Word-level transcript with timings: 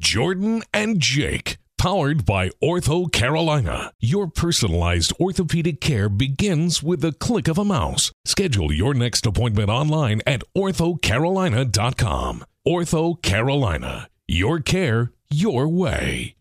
Jordan 0.00 0.62
and 0.72 0.98
Jake, 0.98 1.58
powered 1.76 2.24
by 2.24 2.48
Ortho 2.64 3.12
Carolina. 3.12 3.92
Your 4.00 4.26
personalized 4.26 5.12
orthopedic 5.20 5.78
care 5.82 6.08
begins 6.08 6.82
with 6.82 7.02
the 7.02 7.12
click 7.12 7.48
of 7.48 7.58
a 7.58 7.66
mouse. 7.66 8.10
Schedule 8.24 8.72
your 8.72 8.94
next 8.94 9.26
appointment 9.26 9.68
online 9.68 10.22
at 10.26 10.42
orthocarolina.com. 10.56 12.44
Ortho 12.66 13.22
Carolina, 13.22 14.08
your 14.26 14.58
care, 14.60 15.12
your 15.30 15.68
way. 15.68 16.34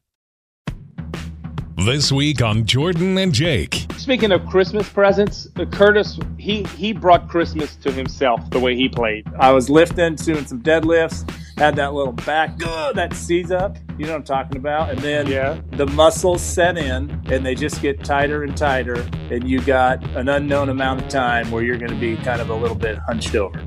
This 1.85 2.11
week 2.11 2.41
on 2.41 2.65
Jordan 2.65 3.17
and 3.17 3.33
Jake. 3.33 3.87
Speaking 3.97 4.31
of 4.31 4.45
Christmas 4.47 4.87
presents, 4.89 5.47
Curtis 5.71 6.19
he 6.37 6.63
he 6.75 6.91
brought 6.91 7.29
Christmas 7.29 7.75
to 7.77 7.91
himself 7.91 8.49
the 8.49 8.59
way 8.59 8.75
he 8.75 8.89
played. 8.89 9.25
I 9.39 9.51
was 9.51 9.69
lifting, 9.69 10.15
doing 10.15 10.45
some 10.45 10.61
deadlifts, 10.61 11.29
had 11.59 11.75
that 11.75 11.93
little 11.93 12.13
back, 12.13 12.51
uh, 12.65 12.93
that 12.93 13.13
seize 13.13 13.51
up. 13.51 13.75
You 13.97 14.05
know 14.05 14.13
what 14.13 14.19
I'm 14.19 14.23
talking 14.23 14.55
about? 14.55 14.91
And 14.91 14.99
then 14.99 15.27
Yeah. 15.27 15.57
the 15.71 15.85
muscles 15.87 16.41
set 16.41 16.77
in, 16.77 17.21
and 17.29 17.45
they 17.45 17.53
just 17.53 17.81
get 17.81 18.01
tighter 18.01 18.43
and 18.43 18.55
tighter, 18.55 19.05
and 19.29 19.43
you 19.47 19.59
got 19.59 20.01
an 20.15 20.29
unknown 20.29 20.69
amount 20.69 21.01
of 21.01 21.09
time 21.09 21.51
where 21.51 21.61
you're 21.61 21.77
going 21.77 21.91
to 21.91 21.97
be 21.99 22.15
kind 22.15 22.39
of 22.39 22.49
a 22.49 22.55
little 22.55 22.77
bit 22.77 22.97
hunched 23.07 23.35
over. 23.35 23.61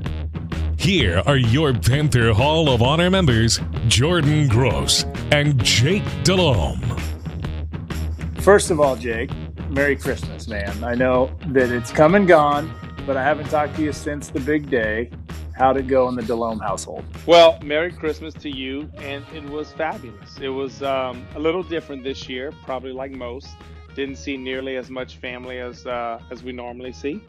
Here 0.79 1.23
are 1.27 1.37
your 1.37 1.75
Panther 1.75 2.33
Hall 2.33 2.71
of 2.71 2.81
Honor 2.81 3.11
members, 3.11 3.61
Jordan 3.89 4.49
Gross 4.49 5.05
and 5.31 5.63
Jake 5.63 6.03
Delhomme. 6.25 6.81
First 8.41 8.71
of 8.71 8.81
all, 8.81 8.97
Jake, 8.97 9.31
Merry 9.69 9.97
Christmas, 9.97 10.49
man. 10.49 10.73
I 10.83 10.95
know 10.95 11.31
that 11.49 11.71
it's 11.71 11.93
come 11.93 12.15
and 12.15 12.27
gone, 12.27 12.73
but 13.07 13.19
I 13.19 13.23
haven't 13.23 13.51
talked 13.51 13.77
to 13.77 13.83
you 13.83 13.93
since 13.93 14.29
the 14.31 14.41
big 14.41 14.71
day. 14.71 15.11
How'd 15.55 15.77
it 15.77 15.87
go 15.87 16.09
in 16.09 16.15
the 16.15 16.23
Delhomme 16.23 16.61
household? 16.61 17.05
Well, 17.27 17.59
Merry 17.63 17.93
Christmas 17.93 18.33
to 18.35 18.49
you, 18.51 18.91
and 18.99 19.25
it 19.35 19.45
was 19.45 19.71
fabulous. 19.73 20.39
It 20.39 20.49
was 20.49 20.83
um, 20.83 21.27
a 21.35 21.39
little 21.39 21.63
different 21.63 22.03
this 22.03 22.29
year, 22.29 22.53
probably 22.65 22.93
like 22.93 23.11
most. 23.13 23.49
Didn't 23.95 24.17
see 24.17 24.39
nearly 24.39 24.77
as 24.77 24.89
much 24.89 25.19
family 25.19 25.59
as 25.59 25.87
uh, 25.87 26.21
as 26.31 26.43
we 26.43 26.53
normally 26.53 26.93
see, 26.93 27.23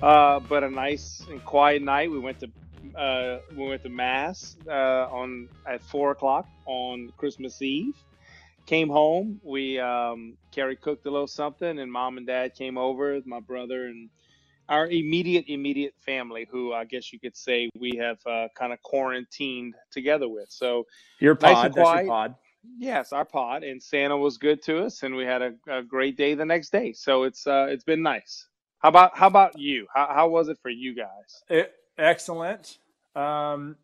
uh, 0.00 0.38
but 0.40 0.62
a 0.62 0.70
nice 0.70 1.24
and 1.28 1.44
quiet 1.44 1.82
night. 1.82 2.10
We 2.10 2.20
went 2.20 2.38
to 2.40 2.50
uh, 2.96 3.40
we 3.56 3.66
went 3.66 3.82
to 3.82 3.88
mass 3.88 4.56
uh, 4.68 5.08
on 5.10 5.48
at 5.66 5.82
four 5.82 6.12
o'clock 6.12 6.46
on 6.66 7.12
Christmas 7.16 7.60
Eve. 7.60 7.96
Came 8.66 8.88
home. 8.88 9.40
We 9.42 9.80
um, 9.80 10.38
Keri 10.52 10.76
cooked 10.76 11.04
a 11.06 11.10
little 11.10 11.26
something, 11.26 11.80
and 11.80 11.90
mom 11.90 12.16
and 12.16 12.26
dad 12.26 12.54
came 12.54 12.78
over. 12.78 13.20
My 13.26 13.40
brother 13.40 13.86
and 13.86 14.08
our 14.68 14.86
immediate 14.88 15.44
immediate 15.48 15.94
family, 16.04 16.46
who 16.50 16.72
I 16.72 16.84
guess 16.84 17.12
you 17.12 17.20
could 17.20 17.36
say 17.36 17.68
we 17.78 17.96
have 17.96 18.18
uh, 18.26 18.48
kind 18.56 18.72
of 18.72 18.82
quarantined 18.82 19.74
together 19.90 20.28
with. 20.28 20.46
So 20.50 20.84
Your 21.20 21.36
Nice 21.40 21.54
pod, 21.54 21.66
and 21.66 21.74
that's 21.74 21.90
your 21.90 22.06
pod. 22.06 22.34
yes, 22.78 23.12
our 23.12 23.24
pod 23.24 23.62
and 23.62 23.82
Santa 23.82 24.16
was 24.16 24.38
good 24.38 24.62
to 24.62 24.84
us, 24.84 25.02
and 25.02 25.14
we 25.14 25.24
had 25.24 25.42
a, 25.42 25.52
a 25.68 25.82
great 25.82 26.16
day 26.16 26.34
the 26.34 26.46
next 26.46 26.70
day. 26.72 26.92
So 26.92 27.24
it's 27.24 27.46
uh, 27.46 27.66
it's 27.68 27.84
been 27.84 28.02
nice. 28.02 28.46
How 28.78 28.88
about 28.90 29.16
how 29.16 29.26
about 29.26 29.58
you? 29.58 29.86
How, 29.94 30.08
how 30.14 30.28
was 30.28 30.48
it 30.48 30.58
for 30.62 30.70
you 30.70 30.94
guys? 30.94 31.42
E- 31.50 31.70
excellent. 31.98 32.78
Um, 33.14 33.76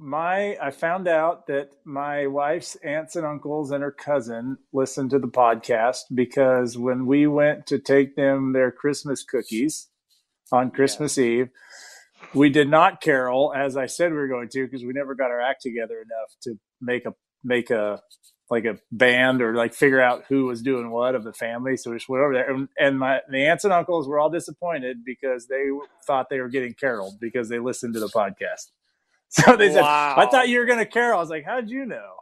my 0.00 0.56
I 0.62 0.70
found 0.70 1.08
out 1.08 1.48
that 1.48 1.70
my 1.84 2.26
wife's 2.28 2.76
aunts 2.76 3.16
and 3.16 3.26
uncles 3.26 3.72
and 3.72 3.82
her 3.82 3.90
cousin 3.90 4.58
listened 4.72 5.10
to 5.10 5.18
the 5.18 5.26
podcast 5.28 6.02
because 6.14 6.78
when 6.78 7.06
we 7.06 7.26
went 7.26 7.66
to 7.66 7.78
take 7.80 8.14
them 8.14 8.52
their 8.52 8.70
Christmas 8.70 9.24
cookies 9.24 9.87
on 10.52 10.70
Christmas 10.70 11.18
Eve, 11.18 11.48
we 12.34 12.50
did 12.50 12.68
not 12.68 13.00
carol 13.00 13.52
as 13.54 13.76
I 13.76 13.86
said 13.86 14.10
we 14.10 14.18
were 14.18 14.28
going 14.28 14.48
to 14.50 14.64
because 14.64 14.84
we 14.84 14.92
never 14.92 15.14
got 15.14 15.30
our 15.30 15.40
act 15.40 15.62
together 15.62 15.96
enough 15.96 16.34
to 16.42 16.58
make 16.80 17.06
a 17.06 17.14
make 17.44 17.70
a 17.70 18.00
like 18.50 18.64
a 18.64 18.78
band 18.90 19.42
or 19.42 19.54
like 19.54 19.74
figure 19.74 20.00
out 20.00 20.24
who 20.28 20.46
was 20.46 20.62
doing 20.62 20.90
what 20.90 21.14
of 21.14 21.24
the 21.24 21.32
family. 21.32 21.76
So 21.76 21.90
we 21.90 21.96
just 21.96 22.08
went 22.08 22.22
over 22.22 22.34
there, 22.34 22.50
and, 22.50 22.68
and 22.78 22.98
my 22.98 23.20
the 23.30 23.46
aunts 23.46 23.64
and 23.64 23.72
uncles 23.72 24.08
were 24.08 24.18
all 24.18 24.30
disappointed 24.30 25.04
because 25.04 25.48
they 25.48 25.66
thought 26.06 26.30
they 26.30 26.40
were 26.40 26.48
getting 26.48 26.74
caroled 26.74 27.20
because 27.20 27.48
they 27.48 27.58
listened 27.58 27.94
to 27.94 28.00
the 28.00 28.08
podcast. 28.08 28.70
So 29.30 29.56
they 29.56 29.70
said, 29.70 29.82
"I 29.82 30.26
thought 30.30 30.48
you 30.48 30.58
were 30.58 30.64
going 30.64 30.78
to 30.78 30.86
carol." 30.86 31.18
I 31.18 31.20
was 31.20 31.28
like, 31.28 31.44
"How 31.44 31.60
did 31.60 31.68
you 31.68 31.84
know?" 31.84 32.14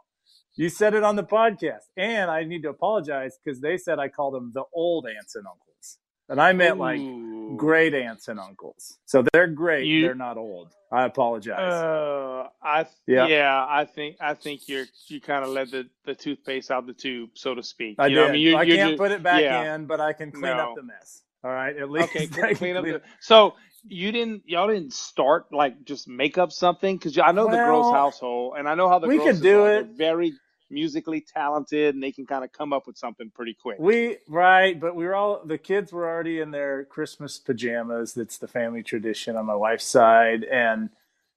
You 0.57 0.67
said 0.67 0.93
it 0.93 1.03
on 1.03 1.15
the 1.15 1.23
podcast, 1.23 1.85
and 1.95 2.29
I 2.29 2.43
need 2.43 2.63
to 2.63 2.69
apologize 2.69 3.39
because 3.41 3.61
they 3.61 3.77
said 3.77 3.97
I 3.97 4.09
called 4.09 4.33
them 4.33 4.51
the 4.53 4.63
old 4.73 5.07
aunts 5.07 5.33
and 5.35 5.45
uncles, 5.47 5.99
and 6.27 6.41
I 6.41 6.51
meant 6.51 6.79
like 6.79 6.99
Ooh. 6.99 7.36
Great 7.57 7.93
aunts 7.93 8.27
and 8.27 8.39
uncles. 8.39 8.97
So 9.05 9.23
they're 9.33 9.47
great; 9.47 9.85
You- 9.85 10.03
they're 10.03 10.15
not 10.15 10.37
old. 10.37 10.73
I 10.91 11.03
apologize. 11.03 11.59
Uh, 11.59 12.47
I 12.63 12.85
Yeah. 13.07 13.27
yeah. 13.27 13.65
I 13.67 13.83
think 13.85 14.17
I 14.21 14.33
think 14.35 14.69
you're 14.69 14.85
you 15.07 15.19
kind 15.19 15.43
of 15.43 15.49
let 15.51 15.69
the, 15.71 15.89
the 16.05 16.15
toothpaste 16.15 16.71
out 16.71 16.87
the 16.87 16.93
tube, 16.93 17.31
so 17.33 17.53
to 17.55 17.61
speak. 17.63 17.97
I 17.99 18.07
you 18.07 18.15
did. 18.15 18.29
I 18.29 18.31
mean, 18.31 18.41
you, 18.41 18.55
I 18.55 18.63
you're 18.63 18.77
can't 18.77 18.97
put 18.97 19.11
it 19.11 19.21
back 19.21 19.41
yeah. 19.41 19.75
in, 19.75 19.85
but 19.85 19.99
I 19.99 20.13
can 20.13 20.31
clean 20.31 20.43
No. 20.55 20.69
up 20.71 20.75
the 20.75 20.83
mess. 20.83 21.23
All 21.43 21.51
right, 21.51 21.75
at 21.75 21.89
least 21.89 22.09
Okay, 22.15 22.27
clean, 22.31 22.55
clean 22.55 22.77
up 22.77 22.85
the. 22.85 23.01
So 23.19 23.55
you 23.89 24.11
didn't, 24.11 24.43
y'all 24.47 24.67
didn't 24.67 24.93
start 24.93 25.51
like 25.51 25.83
just 25.85 26.07
make 26.07 26.37
up 26.37 26.51
something 26.51 26.95
because 26.97 27.17
I 27.17 27.31
know 27.31 27.45
the 27.49 27.57
Gross 27.57 27.83
Well, 27.83 27.93
household, 27.93 28.55
and 28.57 28.67
I 28.67 28.75
know 28.75 28.87
how 28.89 28.99
the 28.99 29.07
we 29.07 29.17
Grosses 29.17 29.37
could 29.39 29.43
do 29.43 29.65
it. 29.65 29.87
very 29.97 30.33
musically 30.69 31.21
talented, 31.21 31.95
and 31.95 32.03
they 32.03 32.11
can 32.11 32.25
kind 32.25 32.43
of 32.43 32.51
come 32.51 32.73
up 32.73 32.87
with 32.87 32.97
something 32.97 33.31
pretty 33.33 33.53
quick. 33.53 33.77
We 33.79 34.17
right, 34.27 34.79
but 34.79 34.95
we 34.95 35.05
were 35.05 35.15
all 35.15 35.41
the 35.45 35.57
kids 35.57 35.91
were 35.91 36.07
already 36.07 36.39
in 36.39 36.51
their 36.51 36.85
Christmas 36.85 37.37
pajamas. 37.37 38.13
That's 38.13 38.37
the 38.37 38.47
family 38.47 38.83
tradition 38.83 39.35
on 39.35 39.45
my 39.45 39.55
wife's 39.55 39.85
side, 39.85 40.43
and 40.43 40.89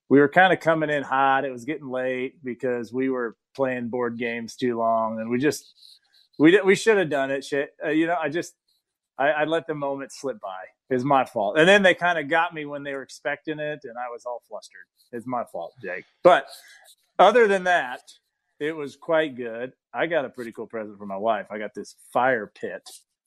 we 0.08 0.18
were 0.18 0.28
kind 0.28 0.52
of 0.52 0.60
coming 0.60 0.90
in 0.90 1.02
hot. 1.02 1.44
It 1.44 1.52
was 1.52 1.64
getting 1.64 1.88
late 1.88 2.42
because 2.44 2.92
we 2.92 3.08
were 3.08 3.36
playing 3.54 3.88
board 3.88 4.18
games 4.18 4.56
too 4.56 4.78
long, 4.78 5.20
and 5.20 5.30
we 5.30 5.38
just 5.38 5.72
we 6.38 6.50
did, 6.50 6.64
we 6.64 6.74
should 6.74 6.98
have 6.98 7.10
done 7.10 7.30
it. 7.30 7.44
Shit, 7.44 7.70
uh, 7.84 7.90
you 7.90 8.06
know, 8.06 8.16
I 8.20 8.28
just 8.28 8.54
I, 9.18 9.28
I 9.28 9.44
let 9.44 9.66
the 9.66 9.74
moment 9.74 10.12
slip 10.12 10.40
by. 10.40 10.64
It's 10.88 11.04
my 11.04 11.24
fault, 11.24 11.56
and 11.56 11.68
then 11.68 11.82
they 11.82 11.94
kind 11.94 12.18
of 12.18 12.28
got 12.28 12.52
me 12.52 12.64
when 12.64 12.82
they 12.82 12.94
were 12.94 13.02
expecting 13.02 13.60
it, 13.60 13.80
and 13.84 13.96
I 13.96 14.10
was 14.10 14.24
all 14.26 14.42
flustered. 14.48 14.82
It's 15.12 15.26
my 15.26 15.44
fault, 15.44 15.74
Jake. 15.82 16.04
But 16.24 16.46
other 17.18 17.46
than 17.46 17.64
that, 17.64 18.00
it 18.60 18.76
was 18.76 18.94
quite 18.96 19.36
good. 19.36 19.72
I 19.92 20.06
got 20.06 20.24
a 20.24 20.28
pretty 20.28 20.52
cool 20.52 20.66
present 20.66 20.98
for 20.98 21.06
my 21.06 21.16
wife. 21.16 21.46
I 21.50 21.58
got 21.58 21.74
this 21.74 21.96
fire 22.12 22.46
pit 22.54 22.82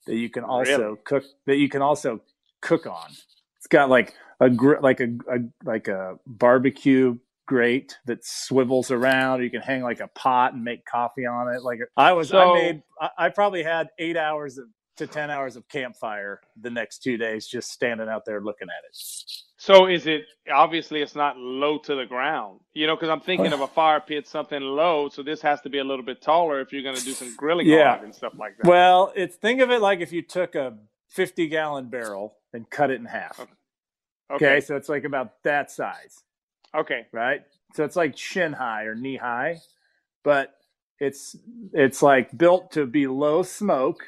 that 0.06 0.16
you 0.16 0.30
can 0.30 0.44
also 0.44 0.82
Really? 0.84 0.98
cook 1.06 1.24
that 1.48 1.58
you 1.58 1.68
can 1.70 1.82
also 1.82 2.22
cook 2.62 2.86
on. 2.86 3.10
It's 3.58 3.68
got 3.68 3.90
like 3.90 4.14
a 4.40 4.50
gr- 4.50 4.80
like 4.82 5.00
a, 5.02 5.10
a 5.30 5.40
like 5.66 5.88
a 5.88 6.16
barbecue 6.28 7.18
grate 7.46 7.98
that 8.06 8.24
swivels 8.24 8.92
around. 8.92 9.44
You 9.44 9.50
can 9.50 9.62
hang 9.62 9.82
like 9.84 10.00
a 10.00 10.08
pot 10.10 10.54
and 10.54 10.64
make 10.64 10.86
coffee 10.86 11.26
on 11.26 11.54
it. 11.54 11.62
Like 11.64 11.80
I 11.98 12.14
was, 12.14 12.30
So- 12.30 12.54
I 12.56 12.62
made, 12.62 12.84
I, 13.02 13.10
I 13.18 13.30
probably 13.30 13.64
had 13.64 13.90
eight 14.00 14.16
hours 14.18 14.58
of, 14.58 14.66
to 14.98 15.08
ten 15.08 15.30
hours 15.32 15.56
of 15.56 15.68
campfire 15.70 16.42
the 16.62 16.70
next 16.70 17.00
two 17.04 17.18
days, 17.18 17.48
just 17.48 17.72
standing 17.72 18.10
out 18.10 18.26
there 18.26 18.42
looking 18.42 18.68
at 18.70 18.84
it. 18.90 18.96
So 19.58 19.88
is 19.88 20.08
it 20.08 20.24
obviously 20.54 21.02
it's 21.02 21.16
not 21.16 21.38
low 21.38 21.78
to 21.80 21.96
the 21.96 22.06
ground, 22.06 22.60
you 22.74 22.86
know? 22.88 22.96
Because 22.96 23.10
I'm 23.10 23.22
thinking 23.22 23.54
of 23.54 23.62
a 23.62 23.68
fire 23.68 24.02
pit, 24.02 24.28
something 24.28 24.62
low. 24.62 25.10
So 25.10 25.24
this 25.24 25.42
has 25.42 25.62
to 25.62 25.70
be 25.70 25.80
a 25.80 25.84
little 25.84 26.04
bit 26.06 26.22
taller 26.22 26.60
if 26.62 26.74
you're 26.74 26.84
going 26.84 26.96
to 26.98 27.04
do 27.04 27.14
some 27.14 27.34
grilling 27.36 27.68
Yeah. 27.68 28.02
and 28.04 28.14
stuff 28.14 28.34
like 28.38 28.58
that. 28.58 28.68
Well, 28.68 29.14
it's 29.16 29.36
think 29.38 29.62
of 29.62 29.72
it 29.72 29.82
like 29.82 30.02
if 30.02 30.12
you 30.12 30.22
took 30.22 30.56
a 30.56 30.78
fifty 31.10 31.48
gallon 31.48 31.90
barrel 31.90 32.36
and 32.54 32.70
cut 32.70 32.92
it 32.92 33.00
in 33.00 33.06
half. 33.06 33.40
Okay, 33.40 34.58
okay, 34.58 34.62
so 34.62 34.76
it's 34.76 34.90
like 34.90 35.06
about 35.06 35.44
that 35.44 35.72
size. 35.72 36.24
okay, 36.76 37.08
right? 37.12 37.42
So 37.76 37.84
it's 37.84 37.96
like 37.96 38.18
shin 38.18 38.54
high 38.54 38.84
or 38.84 38.96
knee 38.96 39.18
high, 39.18 39.60
but 40.24 40.54
it's 41.00 41.36
it's 41.74 42.02
like 42.04 42.38
built 42.38 42.72
to 42.74 42.86
be 42.86 43.08
low 43.08 43.44
smoke 43.44 44.04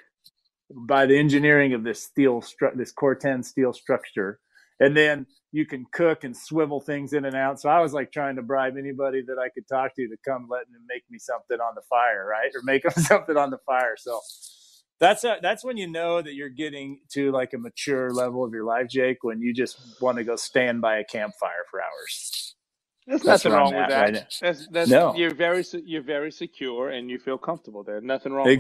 by 0.72 1.06
the 1.06 1.18
engineering 1.18 1.74
of 1.74 1.84
this 1.84 2.04
steel 2.04 2.42
stru- 2.42 2.76
this 2.76 2.94
Corten 2.94 3.44
steel 3.46 3.74
structure, 3.74 4.40
and 4.80 4.96
then 4.96 5.28
you 5.52 5.66
can 5.66 5.86
cook 5.94 6.24
and 6.24 6.36
swivel 6.36 6.82
things 6.82 7.14
in 7.14 7.26
and 7.26 7.36
out. 7.36 7.60
So 7.62 7.70
I 7.70 7.80
was 7.82 7.94
like 7.94 8.12
trying 8.12 8.36
to 8.38 8.42
bribe 8.42 8.76
anybody 8.78 9.22
that 9.28 9.38
I 9.40 9.50
could 9.50 9.68
talk 9.68 9.96
to 9.96 10.08
to 10.08 10.18
come 10.28 10.48
let 10.50 10.66
them 10.72 10.82
make 10.90 11.04
me 11.10 11.20
something 11.20 11.60
on 11.60 11.76
the 11.76 11.84
fire, 11.90 12.28
right, 12.30 12.52
or 12.56 12.62
make 12.64 12.84
them 12.96 13.04
something 13.04 13.38
on 13.38 13.52
the 13.52 13.60
fire. 13.66 13.96
So. 13.98 14.20
That's 15.00 15.26
a, 15.26 15.40
that's 15.42 15.64
when 15.66 15.78
you 15.78 15.88
know 15.92 16.22
that 16.22 16.36
you're 16.36 16.50
getting 16.50 17.02
to 17.14 17.32
like 17.32 17.54
a 17.54 17.58
mature 17.58 18.12
level 18.12 18.46
of 18.46 18.54
your 18.54 18.64
life, 18.66 18.88
Jake. 18.90 19.24
When 19.24 19.42
you 19.42 19.54
just 19.54 19.78
want 20.02 20.18
to 20.20 20.24
go 20.24 20.38
stand 20.38 20.82
by 20.82 20.98
a 21.00 21.04
campfire 21.04 21.66
for 21.70 21.82
hours. 21.82 22.55
There's 23.08 23.22
That's 23.22 23.46
nothing 23.46 23.52
wrong 23.58 23.74
with 23.76 23.90
that. 23.90 24.02
right 24.14 24.26
that's 24.42 24.68
that's 24.68 24.90
No. 24.90 25.16
you're 25.16 25.34
very 25.34 25.64
you're 25.86 26.02
very 26.02 26.32
secure 26.32 26.90
and 26.90 27.10
you 27.10 27.20
feel 27.20 27.38
comfortable 27.38 27.84
there. 27.84 28.02
Nothing 28.02 28.34
wrong. 28.34 28.46
with 28.48 28.56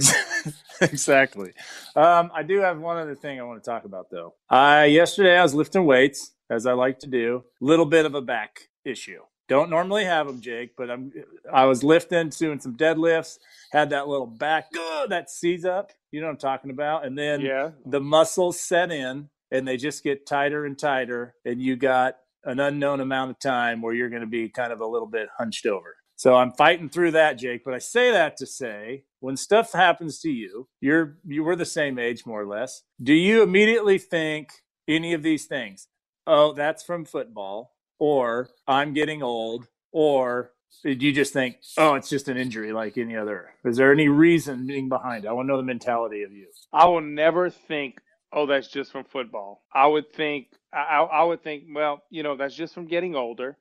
Ex- 0.46 0.54
exactly. 0.82 1.54
Um, 1.96 2.32
I 2.34 2.44
do 2.44 2.60
have 2.60 2.80
one 2.80 2.98
other 2.98 3.16
thing 3.16 3.40
I 3.40 3.44
want 3.44 3.64
to 3.64 3.70
talk 3.70 3.86
about 3.86 4.10
though. 4.12 4.36
I 4.50 4.86
yesterday 4.86 5.38
I 5.38 5.44
was 5.44 5.54
lifting 5.56 5.86
weights 5.86 6.34
as 6.50 6.66
I 6.66 6.74
like 6.74 7.00
to 7.00 7.08
do. 7.08 7.44
Little 7.62 7.86
bit 7.86 8.06
of 8.06 8.14
a 8.16 8.22
back 8.22 8.70
issue. 8.84 9.22
Don't 9.48 9.70
normally 9.70 10.06
have 10.06 10.26
them, 10.26 10.42
Jake, 10.42 10.72
but 10.76 10.90
I'm. 10.90 11.12
I 11.54 11.66
was 11.66 11.84
lifting, 11.84 12.30
doing 12.30 12.60
some 12.60 12.76
deadlifts. 12.76 13.38
Had 13.72 13.92
that 13.92 14.08
little 14.08 14.26
back, 14.26 14.66
uh, 14.80 15.06
that 15.08 15.30
seize 15.30 15.66
up. 15.66 15.92
You 16.12 16.20
know 16.22 16.26
what 16.28 16.32
I'm 16.34 16.38
talking 16.40 16.72
about. 16.72 17.06
And 17.06 17.16
then 17.16 17.42
Yeah. 17.42 17.70
the 17.86 18.00
muscles 18.00 18.60
set 18.60 18.92
in, 18.92 19.30
and 19.52 19.68
they 19.68 19.78
just 19.78 20.04
get 20.04 20.26
tighter 20.26 20.66
and 20.66 20.78
tighter, 20.80 21.36
and 21.46 21.62
you 21.62 21.76
got 21.76 22.18
an 22.46 22.60
unknown 22.60 23.02
amount 23.02 23.32
of 23.32 23.40
time 23.40 23.82
where 23.82 23.94
you're 23.94 24.10
going 24.10 24.22
to 24.22 24.28
be 24.28 24.50
kind 24.50 24.72
of 24.72 24.82
a 24.82 24.88
little 24.88 25.08
bit 25.08 25.30
hunched 25.38 25.66
over. 25.66 25.96
So 26.16 26.36
I'm 26.36 26.52
fighting 26.54 26.90
through 26.90 27.12
that, 27.12 27.38
Jake. 27.38 27.64
But 27.66 27.74
I 27.74 27.80
say 27.80 28.12
that 28.12 28.38
to 28.38 28.46
say, 28.46 29.04
when 29.20 29.36
stuff 29.36 29.74
happens 29.74 30.20
to 30.22 30.30
you, 30.30 30.68
you're 30.80 31.18
you 31.26 31.44
were 31.44 31.56
the 31.58 31.66
same 31.66 32.00
age 32.00 32.26
more 32.26 32.42
or 32.42 32.48
less. 32.48 32.84
Do 33.02 33.14
you 33.14 33.44
immediately 33.44 33.98
think 33.98 34.52
any 34.88 35.14
of 35.14 35.24
these 35.24 35.46
things? 35.46 35.88
Oh, 36.28 36.54
that's 36.54 36.84
from 36.84 37.06
football, 37.06 37.76
or 38.00 38.50
I'm 38.68 38.94
getting 38.94 39.22
old, 39.22 39.68
or 39.92 40.52
did 40.84 41.04
you 41.04 41.12
just 41.12 41.34
think, 41.34 41.58
oh, 41.78 41.96
it's 41.96 42.10
just 42.10 42.28
an 42.30 42.38
injury 42.38 42.72
like 42.74 42.98
any 42.98 43.16
other? 43.16 43.50
Is 43.64 43.78
there 43.78 43.92
any 43.92 44.08
reasoning 44.08 44.90
behind 44.90 45.26
it? 45.26 45.28
I 45.28 45.34
want 45.34 45.48
to 45.48 45.52
know 45.54 45.58
the 45.58 45.64
mentality 45.64 46.24
of 46.24 46.32
you. 46.32 46.48
I 46.74 46.86
will 46.86 47.02
never 47.02 47.50
think, 47.50 48.00
oh, 48.34 48.46
that's 48.46 48.68
just 48.68 48.92
from 48.92 49.06
football. 49.06 49.64
I 49.74 49.88
would 49.88 50.14
think, 50.14 50.48
I, 50.76 51.02
I 51.04 51.24
would 51.24 51.44
think, 51.44 51.64
well, 51.74 52.04
you 52.10 52.24
know, 52.24 52.36
that's 52.36 52.56
just 52.56 52.74
from 52.74 52.88
getting 52.88 53.16
older. 53.16 53.58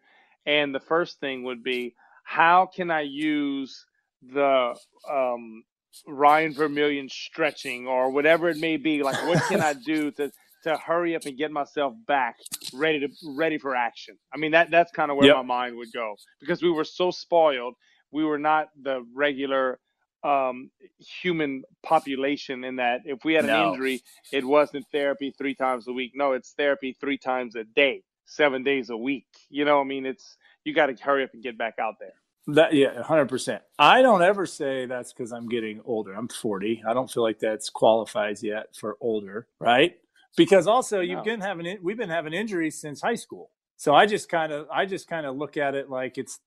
And 0.47 0.75
the 0.75 0.81
first 0.81 1.21
thing 1.21 1.45
would 1.45 1.63
be, 1.63 1.95
how 2.25 2.67
can 2.67 2.91
I 2.91 3.03
use 3.03 3.85
the 4.23 4.75
um, 5.11 5.63
Ryan 6.07 6.55
Vermillion 6.55 7.09
stretching 7.09 7.87
or 7.87 8.11
whatever 8.11 8.49
it 8.49 8.59
may 8.59 8.77
be? 8.77 9.03
Like, 9.03 9.27
what 9.27 9.43
can 9.45 9.61
I 9.61 9.75
do 9.75 10.11
to 10.17 10.31
to 10.65 10.79
hurry 10.79 11.15
up 11.15 11.27
and 11.27 11.37
get 11.37 11.51
myself 11.51 11.93
back 12.07 12.37
ready 12.73 12.99
to 13.01 13.09
ready 13.37 13.59
for 13.59 13.77
action? 13.77 14.17
I 14.35 14.39
mean, 14.39 14.53
that 14.53 14.71
that's 14.71 14.91
kind 14.91 15.11
of 15.11 15.17
where 15.17 15.27
yep. 15.27 15.37
my 15.37 15.43
mind 15.43 15.77
would 15.77 15.93
go 15.93 16.17
because 16.41 16.63
we 16.63 16.71
were 16.71 16.85
so 16.85 17.11
spoiled. 17.11 17.75
We 18.11 18.25
were 18.25 18.39
not 18.39 18.69
the 18.83 19.07
regular 19.15 19.79
um, 20.25 20.71
human 20.99 21.63
population 21.83 22.65
in 22.65 22.77
that 22.77 23.03
if 23.05 23.25
we 23.25 23.35
had 23.35 23.45
an 23.45 23.51
no. 23.51 23.73
injury, 23.73 24.03
it 24.33 24.45
wasn't 24.45 24.87
therapy 24.91 25.33
three 25.37 25.55
times 25.55 25.87
a 25.87 25.93
week. 25.93 26.13
No, 26.15 26.33
it's 26.33 26.53
therapy 26.53 26.97
three 26.99 27.19
times 27.19 27.55
a 27.55 27.65
day, 27.65 28.03
seven 28.25 28.65
days 28.65 28.91
a 28.91 28.97
week. 28.97 29.27
You 29.51 29.65
know, 29.65 29.81
I 29.81 29.85
mean, 29.85 30.07
it's 30.07 30.37
you 30.65 30.75
got 30.75 30.87
to 30.87 30.95
hurry 30.95 31.25
up 31.25 31.31
and 31.35 31.43
get 31.43 31.59
back 31.59 31.75
out 31.79 31.95
there. 32.01 32.15
That 32.47 32.75
yeah, 32.75 33.03
hundred 33.03 33.29
percent. 33.29 33.63
I 33.79 34.03
don't 34.03 34.23
ever 34.23 34.45
say 34.47 34.87
that's 34.87 35.13
because 35.13 35.33
I'm 35.33 35.49
getting 35.49 35.81
older. 35.85 36.13
I'm 36.13 36.29
40. 36.29 36.83
I 36.87 36.93
don't 36.93 37.11
feel 37.11 37.23
like 37.23 37.39
that's 37.39 37.71
qualifies 37.71 38.43
yet 38.43 38.75
for 38.77 38.97
older, 39.01 39.47
right? 39.61 39.95
Because 40.37 40.67
also 40.67 41.01
you've 41.01 41.25
been 41.25 41.41
having 41.41 41.79
we've 41.83 41.97
been 41.97 42.11
having 42.11 42.35
injuries 42.35 42.79
since 42.81 43.01
high 43.01 43.15
school. 43.15 43.51
So 43.77 43.95
I 43.95 44.07
just 44.07 44.29
kind 44.29 44.53
of 44.53 44.69
I 44.73 44.87
just 44.87 45.09
kind 45.09 45.27
of 45.27 45.37
look 45.37 45.57
at 45.57 45.75
it 45.75 45.91
like 45.91 46.19
it's 46.19 46.41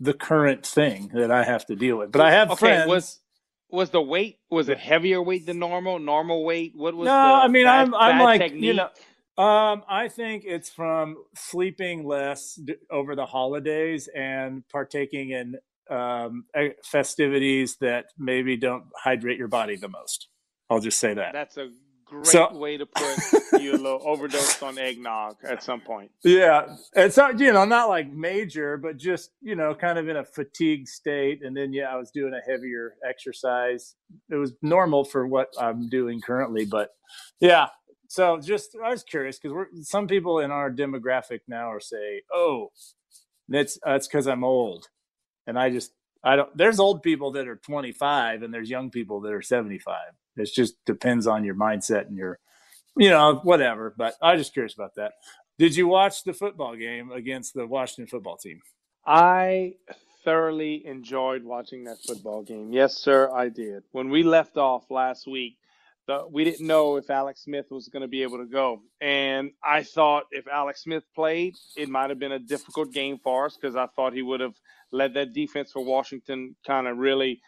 the 0.00 0.14
current 0.14 0.66
thing 0.66 1.10
that 1.14 1.30
I 1.30 1.44
have 1.44 1.66
to 1.66 1.76
deal 1.76 1.98
with. 1.98 2.12
But 2.12 2.22
I 2.22 2.32
have 2.32 2.50
okay, 2.52 2.58
friends. 2.58 2.88
Was 2.88 3.20
was 3.70 3.90
the 3.90 4.02
weight 4.02 4.38
was 4.50 4.68
it 4.68 4.78
heavier 4.78 5.22
weight 5.22 5.46
than 5.46 5.58
normal? 5.58 5.98
Normal 5.98 6.44
weight? 6.44 6.72
What 6.74 6.94
was? 6.94 7.06
No, 7.06 7.12
I 7.12 7.48
mean 7.48 7.64
bad, 7.64 7.88
I'm 7.88 7.94
I'm 7.94 8.20
like 8.20 8.40
technique? 8.40 8.62
you 8.62 8.74
know 8.74 8.88
um, 9.38 9.82
I 9.88 10.08
think 10.08 10.44
it's 10.46 10.68
from 10.68 11.16
sleeping 11.34 12.04
less 12.04 12.60
over 12.90 13.16
the 13.16 13.24
holidays 13.24 14.08
and 14.14 14.62
partaking 14.68 15.30
in 15.30 15.56
um, 15.90 16.44
festivities 16.84 17.76
that 17.80 18.06
maybe 18.18 18.58
don't 18.58 18.84
hydrate 18.94 19.38
your 19.38 19.48
body 19.48 19.76
the 19.76 19.88
most. 19.88 20.28
I'll 20.68 20.80
just 20.80 20.98
say 20.98 21.14
that. 21.14 21.32
That's 21.32 21.56
a 21.56 21.70
great 22.12 22.26
so, 22.26 22.56
way 22.56 22.76
to 22.76 22.84
put 22.86 23.62
you 23.62 23.72
a 23.72 23.80
little 23.80 24.02
overdose 24.04 24.62
on 24.62 24.78
eggnog 24.78 25.36
at 25.44 25.62
some 25.62 25.80
point. 25.80 26.10
Yeah, 26.22 26.76
it's 26.94 27.16
not 27.16 27.40
you 27.40 27.52
know 27.52 27.64
not 27.64 27.88
like 27.88 28.12
major, 28.12 28.76
but 28.76 28.98
just 28.98 29.30
you 29.40 29.54
know 29.54 29.74
kind 29.74 29.98
of 29.98 30.08
in 30.08 30.16
a 30.16 30.24
fatigue 30.24 30.88
state, 30.88 31.42
and 31.42 31.56
then 31.56 31.72
yeah, 31.72 31.92
I 31.92 31.96
was 31.96 32.10
doing 32.10 32.34
a 32.34 32.50
heavier 32.50 32.94
exercise. 33.08 33.94
It 34.30 34.36
was 34.36 34.52
normal 34.60 35.04
for 35.04 35.26
what 35.26 35.48
I'm 35.58 35.88
doing 35.88 36.20
currently, 36.20 36.66
but 36.66 36.90
yeah, 37.40 37.68
so 38.08 38.38
just 38.38 38.76
I 38.84 38.90
was 38.90 39.02
curious 39.02 39.38
because 39.38 39.54
we're 39.54 39.66
some 39.82 40.06
people 40.06 40.40
in 40.40 40.50
our 40.50 40.70
demographic 40.70 41.40
now 41.48 41.72
are 41.72 41.80
say, 41.80 42.22
"Oh, 42.32 42.68
that's 43.48 43.78
that's 43.84 44.06
because 44.06 44.26
I'm 44.26 44.44
old," 44.44 44.88
and 45.46 45.58
I 45.58 45.70
just 45.70 45.92
I 46.24 46.36
don't. 46.36 46.56
There's 46.56 46.78
old 46.78 47.02
people 47.02 47.32
that 47.32 47.48
are 47.48 47.56
25 47.56 48.42
and 48.42 48.52
there's 48.52 48.70
young 48.70 48.90
people 48.90 49.20
that 49.22 49.32
are 49.32 49.42
75. 49.42 49.96
It 50.36 50.50
just 50.54 50.74
depends 50.86 51.26
on 51.26 51.44
your 51.44 51.54
mindset 51.54 52.06
and 52.06 52.16
your, 52.16 52.38
you 52.96 53.10
know, 53.10 53.40
whatever. 53.42 53.94
But 53.96 54.14
I 54.22 54.36
just 54.36 54.52
curious 54.52 54.74
about 54.74 54.94
that. 54.96 55.12
Did 55.58 55.76
you 55.76 55.86
watch 55.86 56.24
the 56.24 56.32
football 56.32 56.76
game 56.76 57.12
against 57.12 57.54
the 57.54 57.66
Washington 57.66 58.06
football 58.06 58.36
team? 58.36 58.60
I 59.06 59.74
thoroughly 60.24 60.86
enjoyed 60.86 61.42
watching 61.42 61.84
that 61.84 61.98
football 62.06 62.42
game. 62.42 62.72
Yes, 62.72 62.96
sir, 62.96 63.30
I 63.32 63.48
did. 63.48 63.82
When 63.92 64.08
we 64.08 64.22
left 64.22 64.56
off 64.56 64.90
last 64.90 65.26
week, 65.26 65.56
the, 66.06 66.26
we 66.30 66.44
didn't 66.44 66.66
know 66.66 66.96
if 66.96 67.10
Alex 67.10 67.44
Smith 67.44 67.66
was 67.70 67.88
going 67.88 68.02
to 68.02 68.08
be 68.08 68.22
able 68.22 68.38
to 68.38 68.46
go. 68.46 68.82
And 69.00 69.52
I 69.64 69.82
thought 69.82 70.24
if 70.30 70.46
Alex 70.48 70.82
Smith 70.82 71.04
played, 71.14 71.54
it 71.76 71.88
might 71.88 72.10
have 72.10 72.18
been 72.18 72.32
a 72.32 72.38
difficult 72.38 72.92
game 72.92 73.18
for 73.22 73.46
us 73.46 73.56
because 73.60 73.76
I 73.76 73.86
thought 73.94 74.12
he 74.12 74.22
would 74.22 74.40
have 74.40 74.54
led 74.90 75.14
that 75.14 75.32
defense 75.32 75.70
for 75.72 75.84
Washington 75.84 76.56
kind 76.66 76.86
of 76.86 76.98
really 76.98 77.40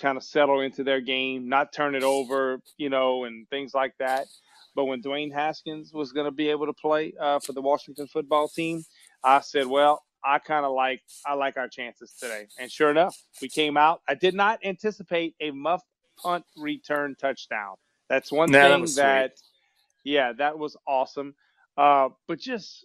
kind 0.00 0.16
of 0.16 0.24
settle 0.24 0.60
into 0.60 0.82
their 0.82 1.00
game, 1.00 1.48
not 1.48 1.72
turn 1.72 1.94
it 1.94 2.02
over, 2.02 2.60
you 2.78 2.88
know, 2.88 3.24
and 3.24 3.48
things 3.48 3.74
like 3.74 3.94
that. 3.98 4.26
But 4.74 4.86
when 4.86 5.02
Dwayne 5.02 5.32
Haskins 5.32 5.92
was 5.92 6.12
going 6.12 6.26
to 6.26 6.30
be 6.32 6.48
able 6.48 6.66
to 6.66 6.72
play 6.72 7.12
uh, 7.20 7.38
for 7.40 7.52
the 7.52 7.60
Washington 7.60 8.06
football 8.06 8.48
team, 8.48 8.84
I 9.22 9.40
said, 9.40 9.66
well, 9.66 10.02
I 10.24 10.38
kind 10.38 10.64
of 10.64 10.72
like 10.72 11.00
I 11.26 11.34
like 11.34 11.56
our 11.56 11.68
chances 11.68 12.14
today. 12.18 12.46
And 12.58 12.70
sure 12.70 12.90
enough, 12.90 13.16
we 13.40 13.48
came 13.48 13.76
out. 13.76 14.02
I 14.08 14.14
did 14.14 14.34
not 14.34 14.58
anticipate 14.64 15.34
a 15.40 15.50
muff 15.50 15.82
punt 16.22 16.44
return 16.56 17.16
touchdown. 17.18 17.76
That's 18.10 18.30
one 18.30 18.52
thing 18.52 18.82
that, 18.82 18.94
that 18.96 19.32
yeah, 20.04 20.32
that 20.36 20.58
was 20.58 20.76
awesome. 20.86 21.34
Uh, 21.78 22.10
but 22.28 22.40
just, 22.40 22.84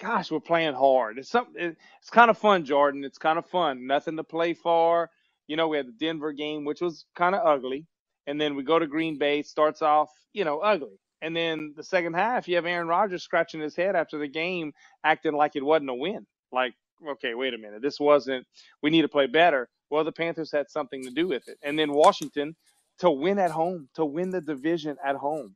gosh, 0.00 0.30
we're 0.30 0.40
playing 0.40 0.74
hard. 0.74 1.18
It's 1.18 1.28
something. 1.28 1.76
It's 2.00 2.10
kind 2.10 2.30
of 2.30 2.38
fun, 2.38 2.64
Jordan. 2.64 3.04
It's 3.04 3.18
kind 3.18 3.38
of 3.38 3.46
fun. 3.46 3.86
Nothing 3.86 4.16
to 4.16 4.24
play 4.24 4.54
for. 4.54 5.10
You 5.46 5.56
know, 5.56 5.68
we 5.68 5.76
had 5.76 5.86
the 5.86 5.92
Denver 5.92 6.32
game, 6.32 6.64
which 6.64 6.80
was 6.80 7.04
kind 7.14 7.34
of 7.34 7.46
ugly, 7.46 7.86
and 8.26 8.40
then 8.40 8.56
we 8.56 8.64
go 8.64 8.78
to 8.78 8.86
Green 8.86 9.18
Bay. 9.18 9.42
Starts 9.42 9.82
off, 9.82 10.10
you 10.32 10.44
know, 10.44 10.60
ugly. 10.60 10.98
And 11.20 11.36
then 11.36 11.74
the 11.76 11.84
second 11.84 12.14
half, 12.14 12.48
you 12.48 12.56
have 12.56 12.66
Aaron 12.66 12.88
Rodgers 12.88 13.22
scratching 13.22 13.60
his 13.60 13.76
head 13.76 13.96
after 13.96 14.18
the 14.18 14.28
game, 14.28 14.72
acting 15.04 15.34
like 15.34 15.56
it 15.56 15.64
wasn't 15.64 15.90
a 15.90 15.94
win. 15.94 16.26
Like, 16.52 16.74
okay, 17.06 17.34
wait 17.34 17.54
a 17.54 17.58
minute, 17.58 17.82
this 17.82 18.00
wasn't. 18.00 18.46
We 18.82 18.90
need 18.90 19.02
to 19.02 19.08
play 19.08 19.26
better. 19.26 19.68
Well, 19.90 20.04
the 20.04 20.12
Panthers 20.12 20.50
had 20.50 20.70
something 20.70 21.02
to 21.04 21.10
do 21.10 21.28
with 21.28 21.48
it. 21.48 21.58
And 21.62 21.78
then 21.78 21.92
Washington 21.92 22.56
to 22.98 23.10
win 23.10 23.38
at 23.38 23.50
home, 23.50 23.88
to 23.94 24.04
win 24.04 24.30
the 24.30 24.40
division 24.40 24.96
at 25.04 25.16
home, 25.16 25.54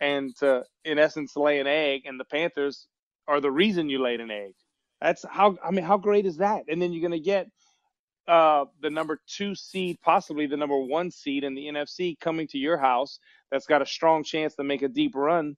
and 0.00 0.34
to, 0.36 0.64
in 0.84 0.98
essence, 0.98 1.36
lay 1.36 1.60
an 1.60 1.66
egg. 1.66 2.02
And 2.04 2.18
the 2.18 2.24
Panthers 2.24 2.86
are 3.26 3.40
the 3.40 3.50
reason 3.50 3.88
you 3.88 4.02
laid 4.02 4.20
an 4.20 4.30
egg. 4.30 4.52
That's 5.00 5.24
how, 5.28 5.56
I 5.64 5.70
mean, 5.70 5.84
how 5.84 5.96
great 5.96 6.26
is 6.26 6.38
that? 6.38 6.64
And 6.68 6.80
then 6.80 6.92
you're 6.92 7.08
going 7.08 7.20
to 7.20 7.24
get 7.24 7.48
uh, 8.26 8.66
the 8.82 8.90
number 8.90 9.20
two 9.26 9.54
seed, 9.54 9.98
possibly 10.02 10.46
the 10.46 10.56
number 10.56 10.78
one 10.78 11.10
seed 11.10 11.44
in 11.44 11.54
the 11.54 11.66
NFC 11.66 12.18
coming 12.18 12.46
to 12.48 12.58
your 12.58 12.76
house 12.76 13.18
that's 13.50 13.66
got 13.66 13.82
a 13.82 13.86
strong 13.86 14.24
chance 14.24 14.54
to 14.56 14.64
make 14.64 14.82
a 14.82 14.88
deep 14.88 15.12
run. 15.14 15.56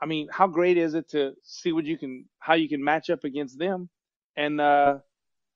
I 0.00 0.06
mean, 0.06 0.28
how 0.30 0.46
great 0.46 0.78
is 0.78 0.94
it 0.94 1.08
to 1.10 1.32
see 1.42 1.72
what 1.72 1.84
you 1.84 1.98
can, 1.98 2.24
how 2.38 2.54
you 2.54 2.68
can 2.68 2.82
match 2.82 3.10
up 3.10 3.24
against 3.24 3.58
them 3.58 3.88
and, 4.36 4.60
uh, 4.60 4.98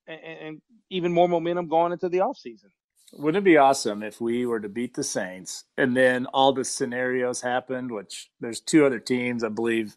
and, 0.07 0.21
and 0.21 0.63
even 0.91 1.13
more 1.13 1.29
momentum 1.29 1.69
going 1.69 1.93
into 1.93 2.09
the 2.09 2.19
offseason. 2.19 2.71
Wouldn't 3.13 3.43
it 3.43 3.45
be 3.45 3.59
awesome 3.59 4.03
if 4.03 4.21
we 4.21 4.47
were 4.47 4.61
to 4.61 4.69
beat 4.69 4.95
the 4.95 5.05
Saints 5.05 5.65
and 5.79 5.97
then 5.97 6.27
all 6.27 6.53
the 6.53 6.65
scenarios 6.65 7.43
happened, 7.43 7.93
which 7.93 8.31
there's 8.41 8.61
two 8.61 8.87
other 8.87 9.01
teams, 9.01 9.45
I 9.45 9.51
believe 9.51 9.97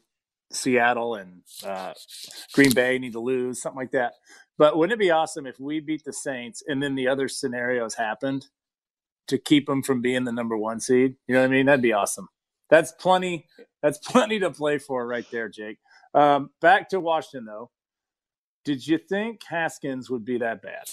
Seattle 0.51 1.15
and 1.15 1.41
uh, 1.65 1.93
Green 2.53 2.73
Bay 2.73 2.99
need 2.99 3.13
to 3.13 3.19
lose, 3.19 3.61
something 3.61 3.79
like 3.79 3.91
that. 3.91 4.13
But 4.57 4.77
wouldn't 4.77 4.93
it 4.99 5.03
be 5.03 5.11
awesome 5.11 5.47
if 5.47 5.59
we 5.59 5.79
beat 5.79 6.03
the 6.05 6.13
Saints 6.13 6.63
and 6.67 6.81
then 6.83 6.95
the 6.95 7.07
other 7.07 7.27
scenarios 7.27 7.95
happened 7.95 8.47
to 9.27 9.37
keep 9.37 9.67
them 9.67 9.83
from 9.83 10.01
being 10.01 10.23
the 10.25 10.31
number 10.31 10.57
one 10.57 10.79
seed? 10.79 11.15
You 11.27 11.35
know 11.35 11.41
what 11.41 11.47
I 11.47 11.51
mean? 11.51 11.67
That'd 11.67 11.81
be 11.81 11.93
awesome. 11.93 12.29
That's 12.69 12.91
plenty. 12.93 13.47
That's 13.83 13.97
plenty 13.99 14.39
to 14.39 14.51
play 14.51 14.77
for 14.79 15.05
right 15.07 15.25
there, 15.31 15.49
Jake. 15.49 15.77
Um, 16.13 16.51
back 16.61 16.89
to 16.89 16.99
Washington 16.99 17.45
though. 17.45 17.71
Did 18.65 18.87
you 18.87 18.97
think 18.97 19.41
Haskins 19.47 20.09
would 20.09 20.25
be 20.25 20.39
that 20.39 20.61
bad? 20.61 20.85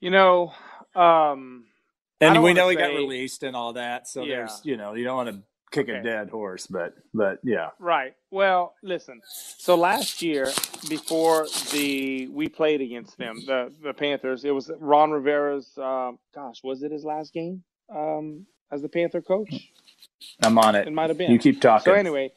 You 0.00 0.10
know, 0.10 0.52
um, 0.94 1.64
and 2.20 2.42
we 2.42 2.52
know 2.52 2.68
say, 2.68 2.74
he 2.74 2.76
got 2.76 2.90
released 2.90 3.42
and 3.42 3.54
all 3.54 3.74
that. 3.74 4.08
So 4.08 4.22
yeah. 4.22 4.36
there's, 4.36 4.60
you 4.64 4.76
know, 4.76 4.94
you 4.94 5.04
don't 5.04 5.16
want 5.16 5.28
to 5.30 5.42
kick 5.70 5.88
okay. 5.88 5.98
a 5.98 6.02
dead 6.02 6.30
horse, 6.30 6.66
but 6.66 6.94
but 7.14 7.38
yeah. 7.44 7.70
Right. 7.78 8.14
Well, 8.30 8.74
listen. 8.82 9.20
So 9.24 9.76
last 9.76 10.22
year, 10.22 10.50
before 10.88 11.46
the 11.72 12.28
we 12.28 12.48
played 12.48 12.80
against 12.80 13.18
them, 13.18 13.40
the 13.46 13.72
the 13.82 13.94
Panthers, 13.94 14.44
it 14.44 14.50
was 14.50 14.70
Ron 14.80 15.10
Rivera's. 15.10 15.76
Um, 15.78 16.18
gosh, 16.34 16.62
was 16.62 16.82
it 16.82 16.90
his 16.90 17.04
last 17.04 17.32
game 17.32 17.62
um, 17.94 18.46
as 18.70 18.82
the 18.82 18.88
Panther 18.88 19.20
coach? 19.20 19.72
I'm 20.42 20.58
on 20.58 20.74
it. 20.74 20.88
It 20.88 20.92
might 20.92 21.10
have 21.10 21.18
been. 21.18 21.30
You 21.30 21.38
keep 21.38 21.60
talking. 21.60 21.84
So 21.84 21.94
anyway, 21.94 22.32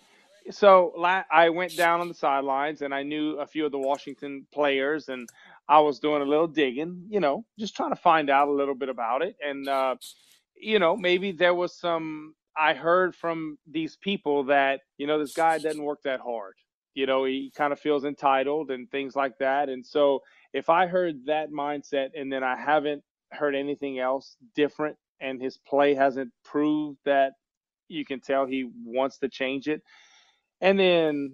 so 0.51 0.93
la- 0.97 1.23
I 1.31 1.49
went 1.49 1.75
down 1.75 2.01
on 2.01 2.07
the 2.07 2.13
sidelines 2.13 2.81
and 2.81 2.93
I 2.93 3.03
knew 3.03 3.39
a 3.39 3.45
few 3.45 3.65
of 3.65 3.71
the 3.71 3.79
Washington 3.79 4.45
players 4.51 5.09
and 5.09 5.27
I 5.67 5.79
was 5.79 5.99
doing 5.99 6.21
a 6.21 6.25
little 6.25 6.47
digging, 6.47 7.05
you 7.09 7.19
know, 7.19 7.45
just 7.57 7.75
trying 7.75 7.91
to 7.91 7.95
find 7.95 8.29
out 8.29 8.47
a 8.47 8.51
little 8.51 8.75
bit 8.75 8.89
about 8.89 9.21
it. 9.21 9.35
And, 9.41 9.67
uh, 9.67 9.95
you 10.55 10.79
know, 10.79 10.95
maybe 10.95 11.31
there 11.31 11.55
was 11.55 11.77
some, 11.77 12.35
I 12.57 12.73
heard 12.73 13.15
from 13.15 13.57
these 13.69 13.95
people 13.95 14.43
that, 14.45 14.81
you 14.97 15.07
know, 15.07 15.19
this 15.19 15.33
guy 15.33 15.57
doesn't 15.59 15.83
work 15.83 15.99
that 16.03 16.19
hard. 16.19 16.55
You 16.93 17.05
know, 17.05 17.23
he 17.23 17.51
kind 17.55 17.71
of 17.71 17.79
feels 17.79 18.03
entitled 18.03 18.69
and 18.69 18.89
things 18.91 19.15
like 19.15 19.37
that. 19.39 19.69
And 19.69 19.85
so 19.85 20.19
if 20.53 20.69
I 20.69 20.87
heard 20.87 21.25
that 21.27 21.51
mindset 21.51 22.09
and 22.15 22.31
then 22.31 22.43
I 22.43 22.57
haven't 22.57 23.01
heard 23.31 23.55
anything 23.55 23.99
else 23.99 24.35
different 24.55 24.97
and 25.21 25.41
his 25.41 25.57
play 25.57 25.93
hasn't 25.93 26.31
proved 26.43 26.99
that 27.05 27.33
you 27.87 28.03
can 28.03 28.19
tell 28.19 28.45
he 28.45 28.69
wants 28.83 29.19
to 29.19 29.29
change 29.29 29.69
it. 29.69 29.81
And 30.59 30.77
then 30.77 31.33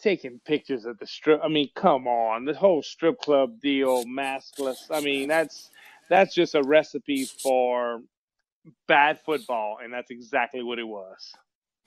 taking 0.00 0.40
pictures 0.44 0.84
of 0.84 0.98
the 0.98 1.06
strip. 1.06 1.40
I 1.42 1.48
mean, 1.48 1.68
come 1.74 2.06
on, 2.06 2.44
the 2.44 2.54
whole 2.54 2.82
strip 2.82 3.20
club 3.20 3.60
deal, 3.60 4.04
maskless. 4.04 4.90
I 4.90 5.00
mean, 5.00 5.28
that's 5.28 5.70
that's 6.08 6.34
just 6.34 6.54
a 6.54 6.62
recipe 6.62 7.24
for 7.24 8.00
bad 8.88 9.20
football, 9.20 9.78
and 9.82 9.92
that's 9.92 10.10
exactly 10.10 10.62
what 10.62 10.78
it 10.78 10.86
was. 10.86 11.32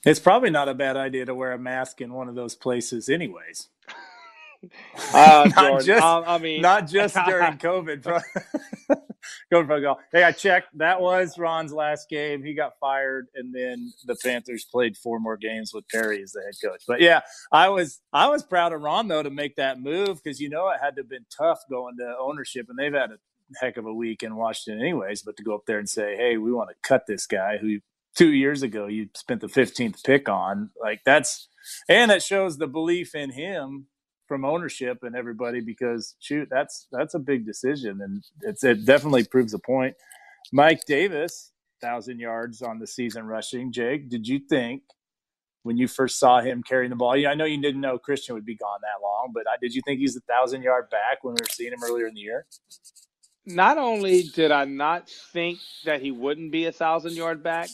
It's 0.04 0.20
probably 0.20 0.50
not 0.50 0.68
a 0.68 0.74
bad 0.74 0.96
idea 0.96 1.26
to 1.26 1.34
wear 1.34 1.52
a 1.52 1.58
mask 1.58 2.00
in 2.00 2.12
one 2.12 2.28
of 2.28 2.34
those 2.34 2.54
places, 2.54 3.08
anyways. 3.08 3.68
Uh, 5.12 5.50
not 5.56 5.82
just, 5.84 6.04
I 6.04 6.38
mean, 6.38 6.62
not 6.62 6.86
just 6.88 7.16
during 7.26 7.52
COVID. 7.58 8.22
COVID 9.52 9.66
protocol. 9.66 9.98
Hey, 10.12 10.24
I 10.24 10.32
checked. 10.32 10.76
That 10.78 11.00
was 11.00 11.38
Ron's 11.38 11.72
last 11.72 12.08
game. 12.08 12.42
He 12.42 12.54
got 12.54 12.78
fired, 12.80 13.26
and 13.34 13.54
then 13.54 13.92
the 14.04 14.16
Panthers 14.22 14.64
played 14.64 14.96
four 14.96 15.20
more 15.20 15.36
games 15.36 15.72
with 15.74 15.88
Perry 15.88 16.22
as 16.22 16.32
the 16.32 16.42
head 16.42 16.54
coach. 16.62 16.82
But 16.86 17.00
yeah, 17.00 17.20
I 17.52 17.68
was 17.68 18.00
I 18.12 18.28
was 18.28 18.42
proud 18.42 18.72
of 18.72 18.80
Ron 18.80 19.08
though 19.08 19.22
to 19.22 19.30
make 19.30 19.56
that 19.56 19.80
move 19.80 20.22
because 20.22 20.40
you 20.40 20.48
know 20.48 20.68
it 20.68 20.78
had 20.82 20.96
to 20.96 21.02
have 21.02 21.10
been 21.10 21.26
tough 21.36 21.60
going 21.70 21.96
to 21.98 22.14
ownership, 22.20 22.66
and 22.68 22.78
they've 22.78 22.92
had 22.92 23.10
a 23.10 23.18
heck 23.60 23.76
of 23.76 23.86
a 23.86 23.94
week 23.94 24.22
in 24.22 24.36
Washington 24.36 24.80
anyways. 24.80 25.22
But 25.22 25.36
to 25.36 25.42
go 25.42 25.54
up 25.54 25.66
there 25.66 25.78
and 25.78 25.88
say, 25.88 26.16
hey, 26.16 26.36
we 26.36 26.52
want 26.52 26.70
to 26.70 26.88
cut 26.88 27.06
this 27.06 27.26
guy 27.26 27.58
who 27.58 27.78
two 28.16 28.32
years 28.32 28.62
ago 28.62 28.86
you 28.86 29.08
spent 29.14 29.40
the 29.40 29.46
15th 29.46 30.02
pick 30.04 30.28
on, 30.28 30.70
like 30.80 31.00
that's 31.04 31.48
and 31.88 32.10
it 32.10 32.22
shows 32.22 32.58
the 32.58 32.66
belief 32.66 33.14
in 33.14 33.30
him 33.30 33.86
from 34.28 34.44
ownership 34.44 34.98
and 35.02 35.16
everybody 35.16 35.60
because 35.60 36.14
shoot, 36.20 36.48
that's 36.50 36.86
that's 36.92 37.14
a 37.14 37.18
big 37.18 37.46
decision 37.46 38.00
and 38.02 38.24
it's 38.42 38.62
it 38.64 38.84
definitely 38.84 39.24
proves 39.24 39.54
a 39.54 39.58
point. 39.58 39.96
Mike 40.52 40.84
Davis, 40.86 41.52
thousand 41.80 42.20
yards 42.20 42.62
on 42.62 42.78
the 42.78 42.86
season 42.86 43.26
rushing. 43.26 43.72
Jake, 43.72 44.08
did 44.08 44.28
you 44.28 44.40
think 44.48 44.82
when 45.64 45.76
you 45.76 45.88
first 45.88 46.18
saw 46.18 46.40
him 46.40 46.62
carrying 46.62 46.90
the 46.90 46.96
ball? 46.96 47.12
I 47.12 47.34
know 47.34 47.44
you 47.44 47.60
didn't 47.60 47.80
know 47.80 47.98
Christian 47.98 48.34
would 48.34 48.46
be 48.46 48.56
gone 48.56 48.80
that 48.82 49.02
long, 49.02 49.32
but 49.34 49.44
did 49.60 49.74
you 49.74 49.82
think 49.82 50.00
he's 50.00 50.16
a 50.16 50.20
thousand 50.20 50.62
yard 50.62 50.90
back 50.90 51.22
when 51.22 51.34
we 51.34 51.42
were 51.42 51.50
seeing 51.50 51.72
him 51.72 51.82
earlier 51.84 52.06
in 52.06 52.14
the 52.14 52.20
year? 52.20 52.46
Not 53.46 53.78
only 53.78 54.24
did 54.24 54.50
I 54.52 54.66
not 54.66 55.08
think 55.32 55.58
that 55.84 56.02
he 56.02 56.10
wouldn't 56.10 56.52
be 56.52 56.66
a 56.66 56.72
thousand 56.72 57.14
yard 57.14 57.42
back, 57.42 57.70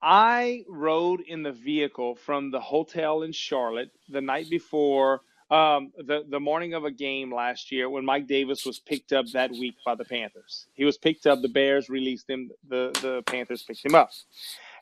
I 0.00 0.64
rode 0.68 1.22
in 1.22 1.42
the 1.42 1.52
vehicle 1.52 2.14
from 2.14 2.50
the 2.50 2.60
hotel 2.60 3.22
in 3.22 3.32
Charlotte 3.32 3.90
the 4.08 4.20
night 4.20 4.48
before 4.48 5.22
um, 5.50 5.92
the 5.98 6.24
the 6.28 6.40
morning 6.40 6.74
of 6.74 6.84
a 6.84 6.90
game 6.90 7.32
last 7.34 7.72
year 7.72 7.88
when 7.90 8.04
Mike 8.04 8.26
Davis 8.26 8.66
was 8.66 8.80
picked 8.80 9.12
up 9.12 9.26
that 9.32 9.50
week 9.52 9.76
by 9.86 9.94
the 9.94 10.04
Panthers. 10.04 10.66
He 10.74 10.84
was 10.84 10.98
picked 10.98 11.26
up. 11.26 11.42
The 11.42 11.48
Bears 11.48 11.88
released 11.88 12.28
him. 12.30 12.50
The 12.68 12.90
the 13.02 13.22
Panthers 13.26 13.62
picked 13.62 13.84
him 13.84 13.94
up, 13.94 14.10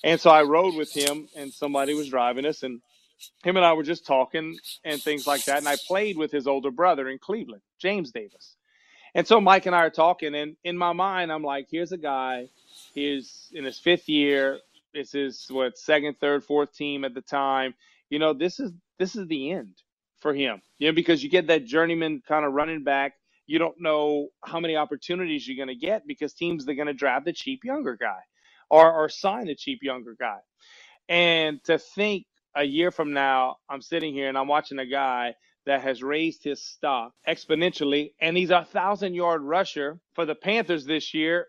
and 0.05 0.21
so 0.21 0.31
I 0.31 0.43
rode 0.45 0.75
with 0.75 0.93
him, 0.93 1.29
and 1.37 1.53
somebody 1.53 1.95
was 1.95 2.09
driving 2.11 2.47
us, 2.47 2.63
and 2.65 2.81
him 3.45 3.57
and 3.57 3.67
I 3.67 3.75
were 3.75 3.85
just 3.85 4.07
talking 4.07 4.59
and 4.85 5.03
things 5.03 5.27
like 5.27 5.45
that. 5.47 5.59
And 5.59 5.69
I 5.69 5.77
played 5.87 6.17
with 6.19 6.33
his 6.33 6.47
older 6.47 6.71
brother 6.71 7.09
in 7.09 7.19
Cleveland, 7.19 7.63
James 7.81 8.13
Davis. 8.13 8.57
And 9.15 9.27
so 9.27 9.41
Mike 9.41 9.67
and 9.67 9.77
I 9.77 9.81
are 9.81 9.91
talking, 9.91 10.35
and 10.35 10.57
in 10.65 10.79
my 10.79 10.93
mind, 10.93 11.33
I'm 11.33 11.43
like, 11.45 11.69
here's 11.71 11.93
a 11.93 11.99
guy. 11.99 12.49
He's 12.95 13.51
in 13.53 13.65
his 13.65 13.79
fifth 13.79 14.09
year. 14.09 14.61
This 14.95 15.15
is 15.15 15.47
what 15.51 15.79
second, 15.79 16.19
third, 16.21 16.45
fourth 16.45 16.75
team 16.75 17.05
at 17.05 17.15
the 17.15 17.23
time. 17.23 17.75
You 18.11 18.19
know, 18.21 18.33
this 18.35 18.61
is 18.61 18.73
this 18.99 19.17
is 19.17 19.27
the 19.29 19.53
end 19.53 19.75
for 20.27 20.35
him. 20.35 20.61
You 20.81 20.89
know, 20.89 20.93
because 20.93 21.23
you 21.23 21.31
get 21.31 21.47
that 21.47 21.67
journeyman 21.67 22.21
kind 22.27 22.45
of 22.45 22.53
running 22.53 22.83
back. 22.83 23.13
You 23.47 23.61
don't 23.61 23.77
know 23.79 24.27
how 24.45 24.59
many 24.59 24.75
opportunities 24.75 25.47
you're 25.47 25.65
going 25.65 25.69
to 25.69 25.87
get 25.87 26.03
because 26.05 26.35
teams 26.35 26.69
are 26.69 26.75
going 26.75 26.89
to 26.89 26.95
draft 26.95 27.27
the 27.27 27.33
cheap 27.33 27.61
younger 27.63 27.97
guy 27.97 28.19
or, 28.69 28.93
or 28.93 29.09
sign 29.09 29.49
a 29.49 29.55
cheap 29.55 29.79
younger 29.83 30.17
guy. 30.19 30.39
And 31.09 31.63
to 31.67 31.79
think 31.79 32.27
a 32.57 32.65
year 32.65 32.91
from 32.91 33.13
now, 33.13 33.59
I'm 33.71 33.81
sitting 33.81 34.15
here 34.15 34.29
and 34.29 34.37
I'm 34.37 34.49
watching 34.49 34.81
a 34.81 34.87
guy 34.87 35.37
that 35.65 35.83
has 35.83 36.03
raised 36.03 36.43
his 36.43 36.61
stock 36.61 37.13
exponentially, 37.29 38.11
and 38.21 38.37
he's 38.37 38.51
a 38.51 38.65
thousand 38.65 39.15
yard 39.15 39.43
rusher 39.43 40.01
for 40.15 40.25
the 40.27 40.35
Panthers 40.35 40.87
this 40.87 41.15
year. 41.15 41.47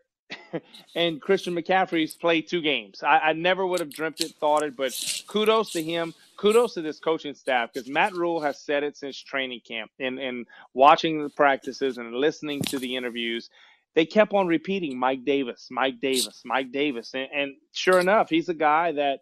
and 0.96 1.22
Christian 1.22 1.56
McCaffrey's 1.56 2.16
played 2.16 2.48
two 2.48 2.62
games. 2.62 3.04
I, 3.04 3.18
I, 3.20 3.34
never 3.34 3.66
would 3.66 3.80
have 3.80 3.94
dreamt 3.94 4.22
it, 4.22 4.34
thought 4.40 4.64
it, 4.64 4.76
but 4.76 4.94
kudos 5.28 5.72
to 5.72 5.82
him 5.82 6.14
kudos 6.38 6.76
to 6.76 6.82
this 6.82 7.00
coaching 7.00 7.34
staff 7.34 7.74
because 7.74 7.90
Matt 7.90 8.14
Rhule 8.14 8.40
has 8.42 8.60
said 8.60 8.84
it 8.84 8.96
since 8.96 9.18
training 9.18 9.62
camp 9.68 9.92
and, 10.00 10.20
and 10.20 10.46
watching 10.74 11.22
the 11.22 11.30
practices 11.30 11.98
and 11.98 12.14
listening 12.14 12.62
to 12.62 12.80
the 12.80 12.96
interviews. 12.96 13.50
They 13.96 14.06
kept 14.06 14.34
on 14.34 14.46
repeating 14.46 14.98
Mike 14.98 15.26
Davis, 15.26 15.68
Mike 15.72 16.00
Davis, 16.00 16.44
Mike 16.46 16.72
Davis. 16.72 17.16
And, 17.16 17.28
and 17.34 17.56
sure 17.74 18.00
enough, 18.00 18.30
he's 18.30 18.48
a 18.48 18.54
guy 18.54 18.92
that 18.94 19.22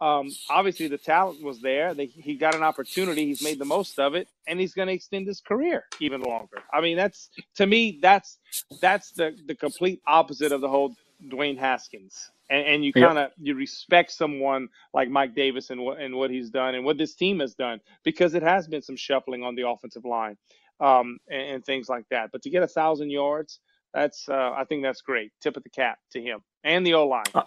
um, 0.00 0.30
obviously 0.48 0.88
the 0.88 0.98
talent 0.98 1.42
was 1.42 1.60
there. 1.60 1.94
They, 1.94 2.06
he 2.06 2.34
got 2.34 2.54
an 2.54 2.62
opportunity. 2.62 3.26
He's 3.26 3.42
made 3.42 3.58
the 3.58 3.64
most 3.64 3.98
of 3.98 4.14
it, 4.14 4.28
and 4.46 4.58
he's 4.58 4.72
going 4.72 4.88
to 4.88 4.94
extend 4.94 5.26
his 5.26 5.40
career 5.40 5.84
even 6.00 6.22
longer. 6.22 6.62
I 6.72 6.80
mean, 6.80 6.96
that's 6.96 7.30
to 7.56 7.66
me, 7.66 7.98
that's 8.00 8.38
that's 8.80 9.12
the 9.12 9.36
the 9.46 9.54
complete 9.54 10.00
opposite 10.06 10.52
of 10.52 10.60
the 10.60 10.68
whole 10.68 10.94
Dwayne 11.30 11.58
Haskins 11.58 12.30
and, 12.50 12.66
and 12.66 12.84
you 12.84 12.92
kind 12.92 13.18
of 13.18 13.30
yep. 13.30 13.32
you 13.38 13.54
respect 13.54 14.10
someone 14.10 14.68
like 14.92 15.08
Mike 15.08 15.34
Davis 15.34 15.70
and 15.70 15.80
what 15.80 15.98
and 15.98 16.14
what 16.14 16.30
he's 16.30 16.50
done 16.50 16.74
and 16.74 16.84
what 16.84 16.98
this 16.98 17.14
team 17.14 17.38
has 17.40 17.54
done 17.54 17.80
because 18.04 18.34
it 18.34 18.42
has 18.42 18.66
been 18.66 18.82
some 18.82 18.96
shuffling 18.96 19.42
on 19.42 19.54
the 19.54 19.66
offensive 19.66 20.04
line 20.04 20.36
um, 20.80 21.18
and, 21.30 21.42
and, 21.42 21.64
things 21.64 21.88
like 21.88 22.04
that. 22.10 22.30
But 22.32 22.42
to 22.42 22.50
get 22.50 22.62
a 22.62 22.66
thousand 22.66 23.10
yards, 23.10 23.60
that's 23.94 24.28
uh, 24.28 24.52
I 24.56 24.64
think 24.64 24.82
that's 24.82 25.00
great. 25.00 25.30
Tip 25.40 25.56
of 25.56 25.62
the 25.62 25.70
cap 25.70 25.98
to 26.12 26.20
him 26.20 26.40
and 26.64 26.84
the 26.84 26.94
O 26.94 27.06
line. 27.06 27.24
Uh, 27.34 27.42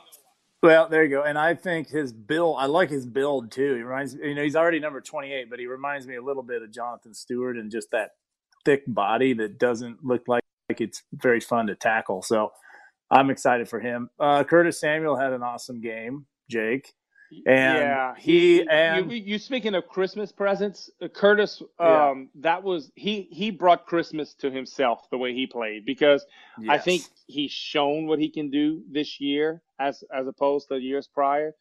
well, 0.64 0.88
there 0.88 1.04
you 1.04 1.10
go. 1.10 1.24
And 1.24 1.38
I 1.38 1.54
think 1.54 1.90
his 1.90 2.14
build, 2.14 2.56
I 2.58 2.66
like 2.68 2.90
his 2.90 3.06
build 3.06 3.52
too. 3.52 3.76
He 3.76 3.82
reminds 3.82 4.16
you 4.16 4.34
know 4.34 4.42
he's 4.42 4.56
already 4.56 4.80
number 4.80 5.02
twenty 5.02 5.34
eight, 5.34 5.50
but 5.50 5.60
he 5.60 5.68
reminds 5.68 6.08
me 6.08 6.16
a 6.16 6.22
little 6.22 6.42
bit 6.42 6.64
of 6.64 6.72
Jonathan 6.72 7.14
Stewart 7.14 7.58
and 7.58 7.70
just 7.70 7.92
that 7.92 8.12
thick 8.64 8.84
body 8.88 9.34
that 9.34 9.60
doesn't 9.60 10.04
look 10.06 10.24
like, 10.28 10.44
like 10.70 10.80
it's 10.80 11.04
very 11.14 11.42
fun 11.42 11.68
to 11.68 11.76
tackle. 11.76 12.22
So 12.22 12.54
I'm 13.12 13.30
excited 13.30 13.68
for 13.68 13.82
him. 13.82 14.10
Uh, 14.18 14.46
Curtis 14.46 14.80
Samuel 14.80 15.18
had 15.18 15.34
an 15.34 15.44
awesome 15.44 15.82
game, 15.82 16.26
Jake. 16.50 16.94
And 17.46 17.78
yeah, 17.78 18.14
he, 18.18 18.58
he 18.58 18.68
and 18.70 19.12
you, 19.12 19.18
you, 19.18 19.40
speaking 19.40 19.76
of 19.76 19.88
Christmas 19.88 20.32
presents, 20.32 20.90
uh, 21.02 21.08
Curtis. 21.08 21.62
Um, 21.80 21.88
yeah. 21.88 22.42
that 22.42 22.64
was 22.64 22.92
he. 22.96 23.28
He 23.32 23.52
brought 23.52 23.86
Christmas 23.86 24.34
to 24.36 24.52
himself 24.52 25.10
the 25.10 25.18
way 25.18 25.34
he 25.34 25.48
played 25.48 25.86
because 25.86 26.26
yes. 26.60 26.70
I 26.70 26.78
think 26.78 27.04
he's 27.28 27.52
shown 27.52 28.08
what 28.08 28.20
he 28.20 28.30
can 28.30 28.50
do 28.50 28.84
this 28.92 29.20
year 29.20 29.62
as 29.80 30.04
as 30.14 30.28
opposed 30.28 30.68
to 30.70 30.78
years 30.78 31.08
prior. 31.08 31.56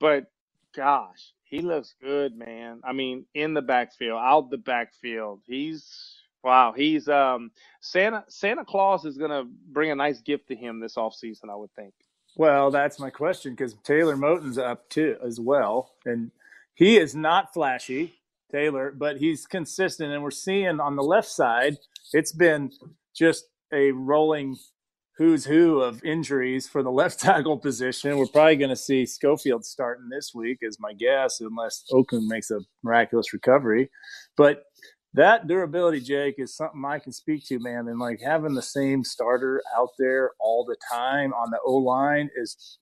But 0.00 0.26
gosh, 0.74 1.32
he 1.44 1.60
looks 1.60 1.94
good, 2.02 2.36
man. 2.36 2.80
I 2.84 2.92
mean, 2.92 3.26
in 3.34 3.54
the 3.54 3.62
backfield, 3.62 4.20
out 4.20 4.50
the 4.50 4.58
backfield, 4.58 5.40
he's 5.46 6.18
Wow, 6.42 6.72
he's 6.76 7.08
um 7.08 7.52
Santa 7.80 8.24
Santa 8.28 8.64
Claus 8.64 9.04
is 9.04 9.16
gonna 9.16 9.44
bring 9.44 9.90
a 9.90 9.94
nice 9.94 10.20
gift 10.20 10.48
to 10.48 10.56
him 10.56 10.80
this 10.80 10.96
off 10.96 11.14
season, 11.14 11.50
I 11.50 11.54
would 11.54 11.72
think. 11.74 11.94
Well, 12.36 12.70
that's 12.70 12.98
my 12.98 13.10
question 13.10 13.52
because 13.52 13.74
Taylor 13.84 14.16
Moton's 14.16 14.58
up 14.58 14.88
too 14.88 15.16
as 15.24 15.38
well, 15.38 15.92
and 16.06 16.30
he 16.74 16.96
is 16.96 17.14
not 17.14 17.52
flashy, 17.52 18.14
Taylor, 18.50 18.92
but 18.96 19.18
he's 19.18 19.46
consistent, 19.46 20.12
and 20.12 20.22
we're 20.22 20.30
seeing 20.30 20.80
on 20.80 20.96
the 20.96 21.02
left 21.02 21.28
side, 21.28 21.76
it's 22.12 22.32
been 22.32 22.72
just 23.14 23.46
a 23.72 23.92
rolling 23.92 24.56
who's 25.18 25.44
who 25.44 25.80
of 25.80 26.02
injuries 26.04 26.66
for 26.66 26.82
the 26.82 26.90
left 26.92 27.20
tackle 27.20 27.58
position. 27.58 28.16
We're 28.16 28.26
probably 28.26 28.56
going 28.56 28.70
to 28.70 28.76
see 28.76 29.04
Schofield 29.04 29.64
starting 29.64 30.08
this 30.08 30.32
week, 30.34 30.58
is 30.62 30.78
my 30.80 30.94
guess, 30.94 31.40
unless 31.40 31.84
Okung 31.92 32.28
makes 32.28 32.50
a 32.50 32.60
miraculous 32.82 33.32
recovery. 33.34 33.90
But 34.36 34.64
that 35.14 35.46
durability, 35.46 36.00
Jake, 36.00 36.36
is 36.38 36.56
something 36.56 36.82
I 36.84 36.98
can 36.98 37.12
speak 37.12 37.46
to, 37.46 37.58
man. 37.58 37.88
And 37.88 37.98
like 37.98 38.20
having 38.24 38.54
the 38.54 38.62
same 38.62 39.04
starter 39.04 39.62
out 39.76 39.90
there 39.98 40.32
all 40.40 40.64
the 40.64 40.76
time 40.90 41.32
on 41.34 41.50
the 41.50 41.58
O 41.66 41.76
line 41.76 42.30
is 42.36 42.78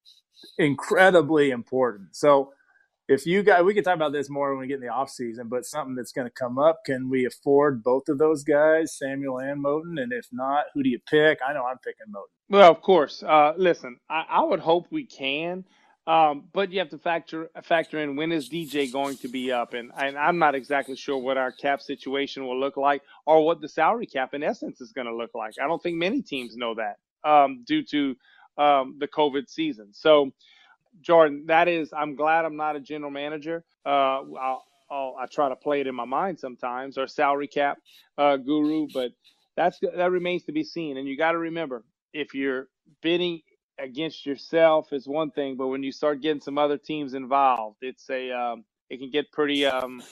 incredibly 0.59 1.51
important. 1.51 2.15
So 2.15 2.53
if 3.09 3.27
you 3.27 3.43
guys, 3.43 3.65
we 3.65 3.75
can 3.75 3.83
talk 3.83 3.97
about 3.97 4.13
this 4.13 4.31
more 4.31 4.51
when 4.51 4.61
we 4.61 4.69
get 4.69 4.77
in 4.77 4.83
the 4.83 4.89
off 4.89 5.11
season, 5.11 5.49
but 5.49 5.65
something 5.65 5.97
that's 5.97 6.13
going 6.13 6.29
to 6.29 6.33
come 6.33 6.59
up, 6.59 6.81
can 6.87 7.11
we 7.11 7.27
afford 7.27 7.83
both 7.83 8.09
of 8.09 8.19
those 8.19 8.45
guys, 8.45 8.97
Samuel 8.97 9.41
and 9.41 9.63
Moton? 9.65 10.01
And 10.01 10.13
if 10.13 10.27
not, 10.31 10.67
who 10.73 10.85
do 10.85 10.89
you 10.89 11.01
pick? 11.11 11.41
I 11.47 11.53
know 11.53 11.65
I'm 11.65 11.79
picking 11.79 12.07
Moton. 12.15 12.31
Well, 12.49 12.71
of 12.71 12.81
course. 12.83 13.25
Uh, 13.25 13.55
listen, 13.57 13.99
I, 14.09 14.25
I 14.31 14.45
would 14.45 14.61
hope 14.61 14.87
we 14.93 15.05
can. 15.05 15.65
Um, 16.11 16.47
but 16.52 16.73
you 16.73 16.81
have 16.81 16.88
to 16.88 16.99
factor 16.99 17.50
factor 17.62 18.00
in 18.00 18.17
when 18.17 18.33
is 18.33 18.50
DJ 18.50 18.93
going 18.93 19.17
to 19.19 19.29
be 19.29 19.52
up, 19.52 19.75
and, 19.75 19.93
and 19.97 20.19
I'm 20.19 20.40
not 20.40 20.57
exactly 20.57 20.97
sure 20.97 21.17
what 21.17 21.37
our 21.37 21.52
cap 21.52 21.81
situation 21.81 22.45
will 22.45 22.59
look 22.59 22.76
like 22.76 23.02
or 23.26 23.47
what 23.47 23.61
the 23.61 23.69
salary 23.69 24.07
cap 24.07 24.35
in 24.35 24.43
essence 24.43 24.81
is 24.81 24.90
going 24.90 25.07
to 25.07 25.14
look 25.14 25.37
like. 25.37 25.55
I 25.62 25.69
don't 25.69 25.81
think 25.81 25.99
many 25.99 26.21
teams 26.21 26.57
know 26.57 26.75
that 26.75 26.97
um, 27.23 27.62
due 27.64 27.85
to 27.85 28.17
um, 28.59 28.97
the 28.99 29.07
COVID 29.07 29.49
season. 29.49 29.90
So, 29.93 30.33
Jordan, 31.00 31.45
that 31.47 31.69
is, 31.69 31.93
I'm 31.97 32.17
glad 32.17 32.45
I'm 32.45 32.57
not 32.57 32.75
a 32.75 32.81
general 32.81 33.12
manager. 33.12 33.62
Uh, 33.87 33.88
I'll, 33.88 34.64
I'll, 34.90 35.17
i 35.21 35.26
try 35.26 35.49
to 35.49 35.55
play 35.55 35.81
it 35.81 35.87
in 35.87 35.95
my 35.95 36.07
mind 36.07 36.40
sometimes 36.40 36.99
or 36.99 37.07
salary 37.07 37.47
cap 37.47 37.79
uh, 38.19 38.37
guru, 38.37 38.88
but 38.93 39.12
that's 39.55 39.79
that 39.95 40.11
remains 40.11 40.43
to 40.47 40.52
be 40.52 40.64
seen. 40.64 40.97
And 40.97 41.07
you 41.07 41.17
got 41.17 41.33
to 41.33 41.38
remember, 41.38 41.85
if 42.12 42.35
you're 42.35 42.67
bidding 43.00 43.43
against 43.83 44.27
yourself 44.27 44.93
is 44.93 45.07
one 45.07 45.31
thing, 45.31 45.57
but 45.57 45.69
when 45.69 45.83
you 45.83 45.93
start 45.93 46.21
getting 46.21 46.41
some 46.41 46.59
other 46.59 46.79
teams 46.79 47.15
involved, 47.15 47.79
it's 47.83 48.09
a 48.11 48.31
um, 48.31 48.65
it 48.89 48.99
can 48.99 49.11
get 49.11 49.31
pretty 49.33 49.65
um, 49.67 50.03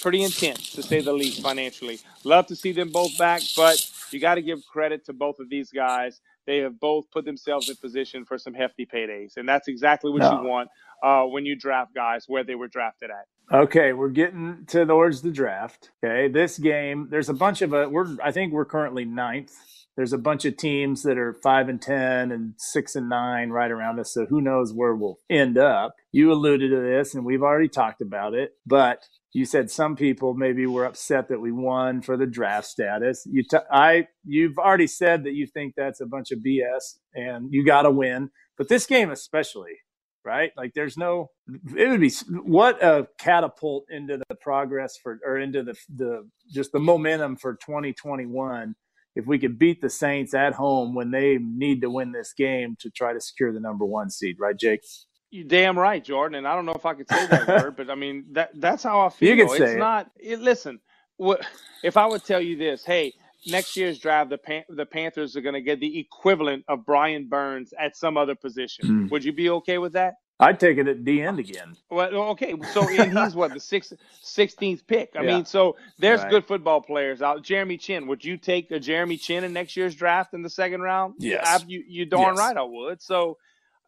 pretty 0.00 0.22
intense 0.22 0.72
to 0.72 0.82
say 0.82 1.00
the 1.00 1.12
least 1.12 1.42
financially. 1.42 1.98
Love 2.24 2.46
to 2.46 2.56
see 2.56 2.72
them 2.72 2.90
both 2.90 3.16
back, 3.18 3.42
but 3.56 3.90
you 4.10 4.20
got 4.20 4.36
to 4.36 4.42
give 4.42 4.64
credit 4.66 5.04
to 5.06 5.12
both 5.12 5.38
of 5.38 5.48
these 5.48 5.70
guys. 5.70 6.20
They 6.46 6.58
have 6.58 6.78
both 6.78 7.10
put 7.10 7.24
themselves 7.24 7.68
in 7.68 7.76
position 7.76 8.24
for 8.24 8.38
some 8.38 8.54
hefty 8.54 8.86
paydays, 8.86 9.36
and 9.36 9.48
that's 9.48 9.68
exactly 9.68 10.12
what 10.12 10.20
no. 10.20 10.40
you 10.40 10.48
want 10.48 10.68
uh, 11.02 11.24
when 11.24 11.44
you 11.44 11.56
draft 11.56 11.94
guys 11.94 12.24
where 12.28 12.44
they 12.44 12.54
were 12.54 12.68
drafted 12.68 13.10
at. 13.10 13.26
Okay, 13.56 13.92
we're 13.92 14.08
getting 14.08 14.64
towards 14.66 15.22
the 15.22 15.30
draft. 15.30 15.90
Okay, 16.04 16.28
this 16.28 16.58
game, 16.58 17.08
there's 17.10 17.28
a 17.28 17.34
bunch 17.34 17.62
of 17.62 17.72
a. 17.72 17.84
Uh, 17.84 17.88
we're 17.88 18.16
I 18.22 18.30
think 18.30 18.52
we're 18.52 18.64
currently 18.64 19.04
ninth 19.04 19.52
there's 19.96 20.12
a 20.12 20.18
bunch 20.18 20.44
of 20.44 20.56
teams 20.56 21.02
that 21.02 21.16
are 21.16 21.32
five 21.32 21.68
and 21.68 21.80
ten 21.80 22.30
and 22.30 22.54
six 22.58 22.94
and 22.94 23.08
nine 23.08 23.50
right 23.50 23.70
around 23.70 23.98
us. 23.98 24.12
So 24.12 24.26
who 24.26 24.40
knows 24.40 24.72
where 24.72 24.94
we'll 24.94 25.18
end 25.30 25.56
up? 25.56 25.94
You 26.12 26.32
alluded 26.32 26.70
to 26.70 26.80
this, 26.80 27.14
and 27.14 27.24
we've 27.24 27.42
already 27.42 27.68
talked 27.68 28.02
about 28.02 28.34
it. 28.34 28.52
But 28.66 29.04
you 29.32 29.46
said 29.46 29.70
some 29.70 29.96
people 29.96 30.34
maybe 30.34 30.66
were 30.66 30.84
upset 30.84 31.28
that 31.28 31.40
we 31.40 31.50
won 31.50 32.02
for 32.02 32.16
the 32.16 32.26
draft 32.26 32.66
status. 32.66 33.26
You, 33.30 33.42
t- 33.42 33.56
I, 33.70 34.08
you've 34.24 34.58
already 34.58 34.86
said 34.86 35.24
that 35.24 35.34
you 35.34 35.46
think 35.46 35.74
that's 35.76 36.00
a 36.00 36.06
bunch 36.06 36.30
of 36.30 36.40
BS, 36.40 36.98
and 37.14 37.52
you 37.52 37.64
got 37.64 37.82
to 37.82 37.90
win. 37.90 38.30
But 38.58 38.68
this 38.68 38.86
game 38.86 39.10
especially, 39.10 39.78
right? 40.24 40.52
Like 40.56 40.74
there's 40.74 40.98
no 40.98 41.30
it 41.76 41.88
would 41.88 42.00
be 42.00 42.10
what 42.42 42.82
a 42.82 43.08
catapult 43.18 43.86
into 43.88 44.18
the 44.28 44.34
progress 44.34 44.98
for 45.02 45.18
or 45.24 45.38
into 45.38 45.62
the 45.62 45.74
the 45.94 46.28
just 46.52 46.72
the 46.72 46.80
momentum 46.80 47.36
for 47.36 47.54
2021 47.54 48.74
if 49.16 49.26
we 49.26 49.38
could 49.38 49.58
beat 49.58 49.80
the 49.80 49.90
Saints 49.90 50.34
at 50.34 50.52
home 50.52 50.94
when 50.94 51.10
they 51.10 51.38
need 51.38 51.80
to 51.80 51.90
win 51.90 52.12
this 52.12 52.34
game 52.34 52.76
to 52.80 52.90
try 52.90 53.14
to 53.14 53.20
secure 53.20 53.52
the 53.52 53.58
number 53.60 53.84
one 53.84 54.10
seed, 54.10 54.36
right, 54.38 54.56
Jake? 54.56 54.82
You 55.30 55.42
damn 55.42 55.78
right, 55.78 56.04
Jordan. 56.04 56.36
And 56.36 56.46
I 56.46 56.54
don't 56.54 56.66
know 56.66 56.74
if 56.74 56.86
I 56.86 56.94
could 56.94 57.08
say 57.08 57.26
that 57.26 57.48
word, 57.64 57.76
but 57.76 57.90
I 57.90 57.94
mean 57.94 58.26
that 58.32 58.50
that's 58.54 58.82
how 58.82 59.00
I 59.00 59.08
feel. 59.08 59.30
You 59.34 59.46
can 59.46 59.48
say 59.48 59.64
it's 59.64 59.72
it. 59.72 59.78
not. 59.78 60.10
It, 60.16 60.40
listen, 60.40 60.78
what, 61.16 61.44
if 61.82 61.96
I 61.96 62.06
would 62.06 62.24
tell 62.24 62.40
you 62.40 62.56
this, 62.56 62.84
hey, 62.84 63.14
next 63.46 63.76
year's 63.76 63.98
draft, 63.98 64.30
the 64.30 64.38
Pan- 64.38 64.64
the 64.68 64.86
Panthers 64.86 65.34
are 65.34 65.40
going 65.40 65.54
to 65.54 65.62
get 65.62 65.80
the 65.80 65.98
equivalent 65.98 66.64
of 66.68 66.84
Brian 66.84 67.26
Burns 67.28 67.72
at 67.78 67.96
some 67.96 68.16
other 68.18 68.34
position. 68.34 68.86
Mm. 68.86 69.10
Would 69.10 69.24
you 69.24 69.32
be 69.32 69.50
okay 69.50 69.78
with 69.78 69.94
that? 69.94 70.14
I'd 70.38 70.60
take 70.60 70.76
it 70.76 70.86
at 70.86 71.04
the 71.04 71.22
end 71.22 71.38
again. 71.38 71.74
Well, 71.90 72.14
okay. 72.30 72.54
So 72.72 72.86
and 72.88 73.18
he's 73.18 73.34
what 73.34 73.54
the 73.54 73.60
sixth, 73.60 73.94
16th 74.22 74.86
pick. 74.86 75.12
I 75.16 75.22
yeah. 75.22 75.36
mean, 75.36 75.44
so 75.46 75.76
there's 75.98 76.20
right. 76.20 76.30
good 76.30 76.44
football 76.44 76.82
players 76.82 77.22
out. 77.22 77.42
Jeremy 77.42 77.78
Chinn, 77.78 78.06
Would 78.06 78.24
you 78.24 78.36
take 78.36 78.70
a 78.70 78.78
Jeremy 78.78 79.16
Chinn 79.16 79.44
in 79.44 79.54
next 79.54 79.76
year's 79.76 79.94
draft 79.94 80.34
in 80.34 80.42
the 80.42 80.50
second 80.50 80.82
round? 80.82 81.14
Yes. 81.18 81.46
I, 81.46 81.64
you, 81.66 81.82
you 81.88 82.04
darn 82.04 82.34
yes. 82.34 82.38
right 82.38 82.56
I 82.56 82.62
would. 82.62 83.00
So 83.00 83.38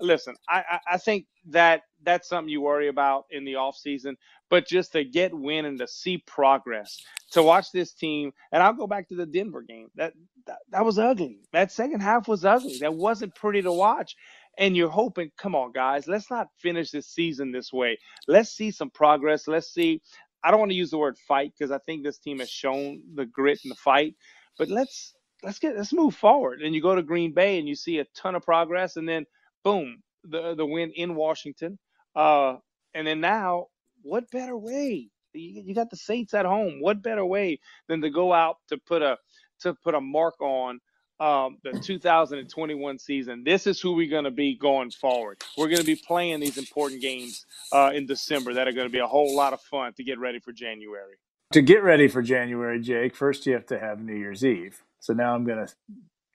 listen, 0.01 0.37
I, 0.49 0.65
I, 0.71 0.81
I 0.93 0.99
think 0.99 1.27
that 1.51 1.83
that's 2.03 2.29
something 2.29 2.49
you 2.49 2.61
worry 2.61 2.89
about 2.89 3.27
in 3.31 3.45
the 3.45 3.57
off 3.57 3.77
season. 3.77 4.17
But 4.51 4.67
just 4.67 4.93
to 4.93 5.05
get 5.05 5.35
win 5.35 5.67
and 5.67 5.79
to 5.79 5.87
see 5.87 6.19
progress, 6.19 7.03
to 7.33 7.43
watch 7.43 7.71
this 7.73 7.93
team, 7.93 8.33
and 8.53 8.63
I'll 8.63 8.73
go 8.73 8.87
back 8.87 9.09
to 9.09 9.15
the 9.15 9.27
Denver 9.27 9.61
game. 9.63 9.89
That, 9.97 10.15
that 10.47 10.59
that 10.71 10.85
was 10.87 10.99
ugly. 10.99 11.41
That 11.53 11.71
second 11.71 12.01
half 12.01 12.27
was 12.29 12.47
ugly. 12.47 12.79
That 12.79 12.95
wasn't 12.95 13.35
pretty 13.35 13.61
to 13.63 13.73
watch 13.73 14.17
and 14.59 14.77
you're 14.77 14.91
hoping, 14.91 15.31
come 15.39 15.55
on, 15.55 15.73
guys, 15.73 16.09
let's 16.09 16.31
not 16.31 16.49
finish 16.59 16.91
this 16.91 17.07
season 17.09 17.53
this 17.53 17.73
way. 17.73 17.99
Let's 18.27 18.51
see 18.51 18.71
some 18.71 18.91
progress. 18.91 19.49
Let's 19.49 19.73
see. 19.73 20.03
I 20.45 20.51
don't 20.51 20.61
want 20.61 20.73
to 20.73 20.77
use 20.77 20.91
the 20.91 20.99
word 20.99 21.17
fight 21.19 21.53
because 21.59 21.71
I 21.73 21.79
think 21.79 22.05
this 22.05 22.19
team 22.19 22.41
has 22.41 22.51
shown 22.51 23.03
the 23.15 23.27
grit 23.27 23.61
and 23.65 23.71
the 23.71 23.77
fight, 23.77 24.15
but 24.59 24.69
let's 24.69 25.15
let's 25.43 25.59
get 25.59 25.77
let's 25.77 25.93
move 25.93 26.15
forward. 26.15 26.63
And 26.63 26.75
you 26.75 26.83
go 26.83 26.95
to 26.95 27.03
Green 27.03 27.33
Bay 27.33 27.59
and 27.59 27.69
you 27.69 27.75
see 27.75 27.99
a 27.99 28.07
ton 28.17 28.35
of 28.35 28.43
progress, 28.43 28.97
and 28.97 29.09
then 29.09 29.27
boom, 29.65 30.03
the 30.25 30.55
the 30.55 30.67
win 30.67 30.93
in 30.95 31.15
Washington. 31.15 31.79
Uh, 32.15 32.57
and 32.95 33.07
then 33.07 33.21
now, 33.21 33.67
what 34.03 34.31
better 34.31 34.57
way? 34.57 35.09
You, 35.33 35.63
you 35.67 35.75
got 35.75 35.91
the 35.91 35.97
Saints 35.97 36.35
at 36.35 36.47
home. 36.47 36.81
What 36.81 37.03
better 37.03 37.25
way 37.25 37.61
than 37.89 38.01
to 38.03 38.11
go 38.11 38.33
out 38.33 38.57
to 38.69 38.79
put 38.79 39.03
a 39.03 39.19
to 39.61 39.75
put 39.83 39.95
a 39.95 40.01
mark 40.01 40.41
on 40.41 40.81
um, 41.21 41.59
the 41.65 41.79
2021 41.79 42.99
season. 42.99 43.43
This 43.45 43.67
is 43.67 43.81
who 43.81 43.93
we're 43.93 44.11
going 44.11 44.25
to 44.25 44.31
be 44.31 44.57
going 44.57 44.91
forward. 44.91 45.43
We're 45.57 45.69
going 45.69 45.81
to 45.81 45.87
be 45.87 45.97
playing 45.97 46.41
these 46.41 46.59
important 46.59 47.01
games 47.01 47.45
uh, 47.73 47.91
in 47.95 48.07
December 48.07 48.55
that 48.55 48.69
are 48.69 48.73
going 48.73 48.87
to 48.87 48.93
be 48.93 48.99
a 48.99 49.07
whole 49.07 49.35
lot 49.35 49.53
of 49.53 49.61
fun 49.63 49.93
to 49.95 50.05
get 50.05 50.19
ready 50.19 50.39
for 50.39 50.53
January. 50.53 51.15
To 51.53 51.63
get 51.63 51.83
ready 51.83 52.09
for 52.09 52.23
January, 52.23 52.81
Jake, 52.81 53.17
first 53.17 53.47
you 53.47 53.55
have 53.55 53.67
to 53.67 53.79
have 53.79 54.01
New 54.01 54.15
Year's 54.15 54.45
Eve. 54.45 54.83
So 55.01 55.13
now 55.13 55.35
I'm 55.35 55.45
going 55.45 55.67
to 55.67 55.73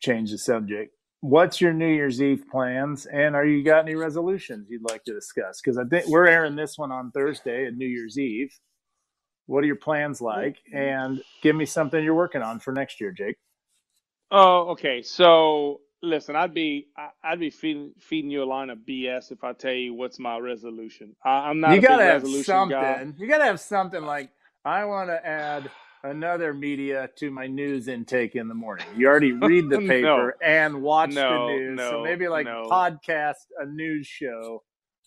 change 0.02 0.32
the 0.32 0.38
subject. 0.38 0.94
What's 1.22 1.62
your 1.62 1.72
New 1.72 1.88
Year's 1.88 2.22
Eve 2.22 2.44
plans, 2.52 3.06
and 3.06 3.34
are 3.34 3.46
you 3.46 3.64
got 3.64 3.86
any 3.86 3.96
resolutions 3.96 4.68
you'd 4.70 4.90
like 4.90 5.06
to 5.06 5.14
discuss? 5.14 5.62
Because 5.62 5.78
I 5.78 5.86
think 5.86 6.08
we're 6.08 6.28
airing 6.28 6.58
this 6.58 6.78
one 6.78 6.92
on 6.92 7.12
Thursday 7.12 7.66
at 7.66 7.76
New 7.76 7.88
Year's 7.88 8.20
Eve. 8.20 8.54
What 9.46 9.64
are 9.64 9.68
your 9.68 9.78
plans 9.78 10.20
like? 10.20 10.58
And 10.74 11.22
give 11.42 11.56
me 11.56 11.66
something 11.66 12.04
you're 12.04 12.14
working 12.14 12.42
on 12.42 12.60
for 12.60 12.74
next 12.74 13.00
year, 13.00 13.12
Jake. 13.12 13.38
Oh, 14.36 14.72
okay. 14.72 15.04
So 15.04 15.82
listen, 16.02 16.36
I'd 16.36 16.56
be 16.56 16.88
I'd 17.24 17.40
be 17.40 17.52
feeding 17.52 17.92
feeding 18.00 18.32
you 18.32 18.44
a 18.44 18.46
line 18.46 18.72
of 18.72 18.80
BS 18.80 19.32
if 19.32 19.44
I 19.44 19.54
tell 19.54 19.74
you 19.74 19.94
what's 19.94 20.18
my 20.18 20.40
resolution. 20.40 21.16
I, 21.24 21.52
am 21.52 21.60
not. 21.60 21.76
You 21.76 21.82
gotta 21.82 22.04
have 22.04 22.28
something. 22.28 22.76
Guy. 22.76 23.08
You 23.18 23.28
gotta 23.28 23.46
have 23.46 23.60
something 23.60 24.02
like 24.02 24.32
I 24.66 24.86
want 24.86 25.10
to 25.10 25.24
add 25.24 25.70
another 26.02 26.52
media 26.52 27.12
to 27.18 27.30
my 27.30 27.46
news 27.46 27.88
intake 27.88 28.36
in 28.36 28.48
the 28.48 28.56
morning. 28.56 28.88
You 28.98 29.08
already 29.08 29.32
read 29.34 29.70
the 29.70 29.78
paper 29.78 30.36
no. 30.42 30.46
and 30.48 30.82
watch 30.82 31.12
no, 31.12 31.48
the 31.48 31.54
news, 31.54 31.78
no, 31.78 31.92
so 31.92 32.04
maybe 32.04 32.28
like 32.28 32.48
podcast 32.48 33.36
a 33.60 33.68
news 33.68 34.08
show 34.08 34.64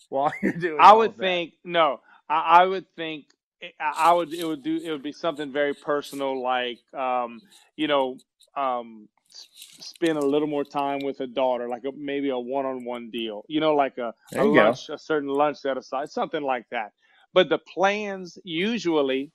while 0.07 0.31
you're 0.41 0.53
doing. 0.53 0.77
I 0.79 0.93
would 0.93 1.17
think 1.17 1.51
no. 1.65 1.99
I, 2.29 2.61
I 2.61 2.65
would 2.65 2.85
think 2.95 3.25
I 3.77 4.13
would 4.13 4.33
it 4.33 4.45
would 4.45 4.63
do 4.63 4.79
it 4.81 4.89
would 4.89 5.03
be 5.03 5.11
something 5.11 5.51
very 5.51 5.73
personal 5.73 6.41
like 6.41 6.79
um, 6.93 7.41
you 7.75 7.89
know 7.89 8.17
um, 8.55 9.09
spend 9.79 10.17
a 10.17 10.25
little 10.25 10.47
more 10.47 10.63
time 10.63 10.99
with 10.99 11.19
a 11.19 11.27
daughter, 11.27 11.67
like 11.67 11.83
a, 11.85 11.91
maybe 11.95 12.29
a 12.29 12.37
one-on-one 12.37 13.09
deal. 13.11 13.43
You 13.47 13.59
know, 13.59 13.75
like 13.75 13.97
a, 13.97 14.13
a 14.35 14.43
lunch, 14.43 14.89
a 14.89 14.97
certain 14.97 15.29
lunch 15.29 15.57
set 15.57 15.77
aside, 15.77 16.09
something 16.09 16.43
like 16.43 16.65
that. 16.71 16.93
But 17.33 17.49
the 17.49 17.59
plans 17.59 18.37
usually 18.43 19.31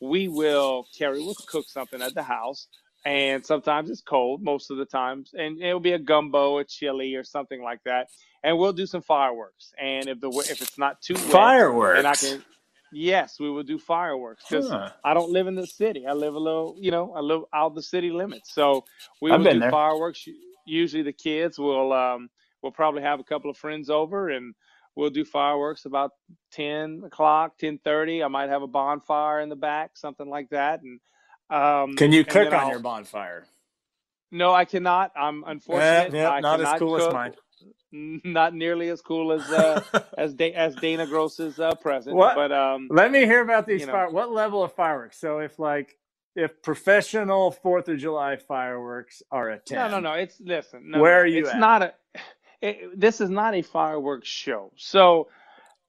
we 0.00 0.28
will 0.28 0.86
carry. 0.96 1.20
We'll 1.20 1.34
cook 1.46 1.66
something 1.68 2.02
at 2.02 2.14
the 2.14 2.22
house, 2.22 2.68
and 3.04 3.44
sometimes 3.44 3.90
it's 3.90 4.02
cold. 4.02 4.42
Most 4.42 4.70
of 4.70 4.76
the 4.76 4.84
times, 4.84 5.34
and 5.38 5.62
it'll 5.62 5.80
be 5.80 5.92
a 5.92 5.98
gumbo, 5.98 6.58
a 6.58 6.64
chili, 6.64 7.14
or 7.14 7.24
something 7.24 7.62
like 7.62 7.82
that. 7.84 8.08
And 8.42 8.58
we'll 8.58 8.72
do 8.74 8.86
some 8.86 9.02
fireworks. 9.02 9.72
And 9.80 10.08
if 10.08 10.20
the 10.20 10.28
if 10.30 10.60
it's 10.60 10.78
not 10.78 11.00
too 11.00 11.14
wet, 11.14 11.30
fireworks, 11.30 11.98
and 11.98 12.06
I 12.06 12.14
can 12.14 12.44
Yes, 12.92 13.38
we 13.40 13.50
will 13.50 13.62
do 13.62 13.78
fireworks 13.78 14.44
because 14.48 14.70
huh. 14.70 14.90
I 15.04 15.14
don't 15.14 15.30
live 15.30 15.46
in 15.46 15.54
the 15.54 15.66
city. 15.66 16.06
I 16.06 16.12
live 16.12 16.34
a 16.34 16.38
little, 16.38 16.76
you 16.78 16.90
know, 16.90 17.12
I 17.14 17.20
live 17.20 17.42
out 17.52 17.74
the 17.74 17.82
city 17.82 18.10
limits. 18.10 18.54
So 18.54 18.84
we 19.20 19.30
will 19.30 19.42
do 19.42 19.58
there. 19.58 19.70
fireworks. 19.70 20.26
Usually, 20.66 21.02
the 21.02 21.12
kids 21.12 21.58
will 21.58 21.92
um, 21.92 22.28
will 22.62 22.72
probably 22.72 23.02
have 23.02 23.20
a 23.20 23.24
couple 23.24 23.50
of 23.50 23.56
friends 23.56 23.90
over, 23.90 24.30
and 24.30 24.54
we'll 24.94 25.10
do 25.10 25.24
fireworks 25.24 25.84
about 25.84 26.12
ten 26.50 27.02
o'clock, 27.04 27.58
ten 27.58 27.78
thirty. 27.78 28.22
I 28.22 28.28
might 28.28 28.48
have 28.48 28.62
a 28.62 28.68
bonfire 28.68 29.40
in 29.40 29.48
the 29.48 29.56
back, 29.56 29.96
something 29.96 30.28
like 30.28 30.50
that. 30.50 30.80
And 30.82 31.00
um, 31.50 31.96
can 31.96 32.12
you 32.12 32.24
cook 32.24 32.48
on 32.48 32.54
I'll, 32.54 32.70
your 32.70 32.80
bonfire? 32.80 33.46
No, 34.32 34.52
I 34.52 34.64
cannot. 34.64 35.12
I'm 35.16 35.44
unfortunate. 35.46 36.12
Yeah, 36.12 36.34
yeah, 36.34 36.40
not 36.40 36.60
as 36.60 36.78
cool 36.78 36.98
cook. 36.98 37.08
as 37.08 37.14
mine 37.14 37.34
not 38.24 38.54
nearly 38.54 38.88
as 38.88 39.00
cool 39.00 39.32
as 39.32 39.42
uh, 39.50 39.82
as 40.18 40.34
da- 40.34 40.54
as 40.54 40.74
Dana 40.76 41.06
Gross's 41.06 41.58
uh, 41.58 41.74
present. 41.74 42.16
What? 42.16 42.34
But 42.34 42.52
um, 42.52 42.88
let 42.90 43.10
me 43.10 43.20
hear 43.20 43.42
about 43.42 43.66
these. 43.66 43.80
You 43.80 43.86
know, 43.86 43.92
fire- 43.92 44.10
what 44.10 44.32
level 44.32 44.62
of 44.62 44.72
fireworks? 44.74 45.18
So 45.18 45.38
if 45.38 45.58
like 45.58 45.96
if 46.34 46.62
professional 46.62 47.50
Fourth 47.50 47.88
of 47.88 47.98
July 47.98 48.36
fireworks 48.36 49.22
are 49.30 49.50
a 49.50 49.58
ten, 49.58 49.78
no, 49.78 50.00
no, 50.00 50.00
no. 50.00 50.12
It's 50.14 50.40
listen. 50.40 50.90
No, 50.90 51.00
where 51.00 51.20
are 51.20 51.26
you? 51.26 51.40
It's 51.40 51.50
at? 51.50 51.58
not 51.58 51.82
a. 51.82 51.94
It, 52.62 52.98
this 52.98 53.20
is 53.20 53.30
not 53.30 53.54
a 53.54 53.62
fireworks 53.62 54.28
show. 54.28 54.72
So 54.76 55.28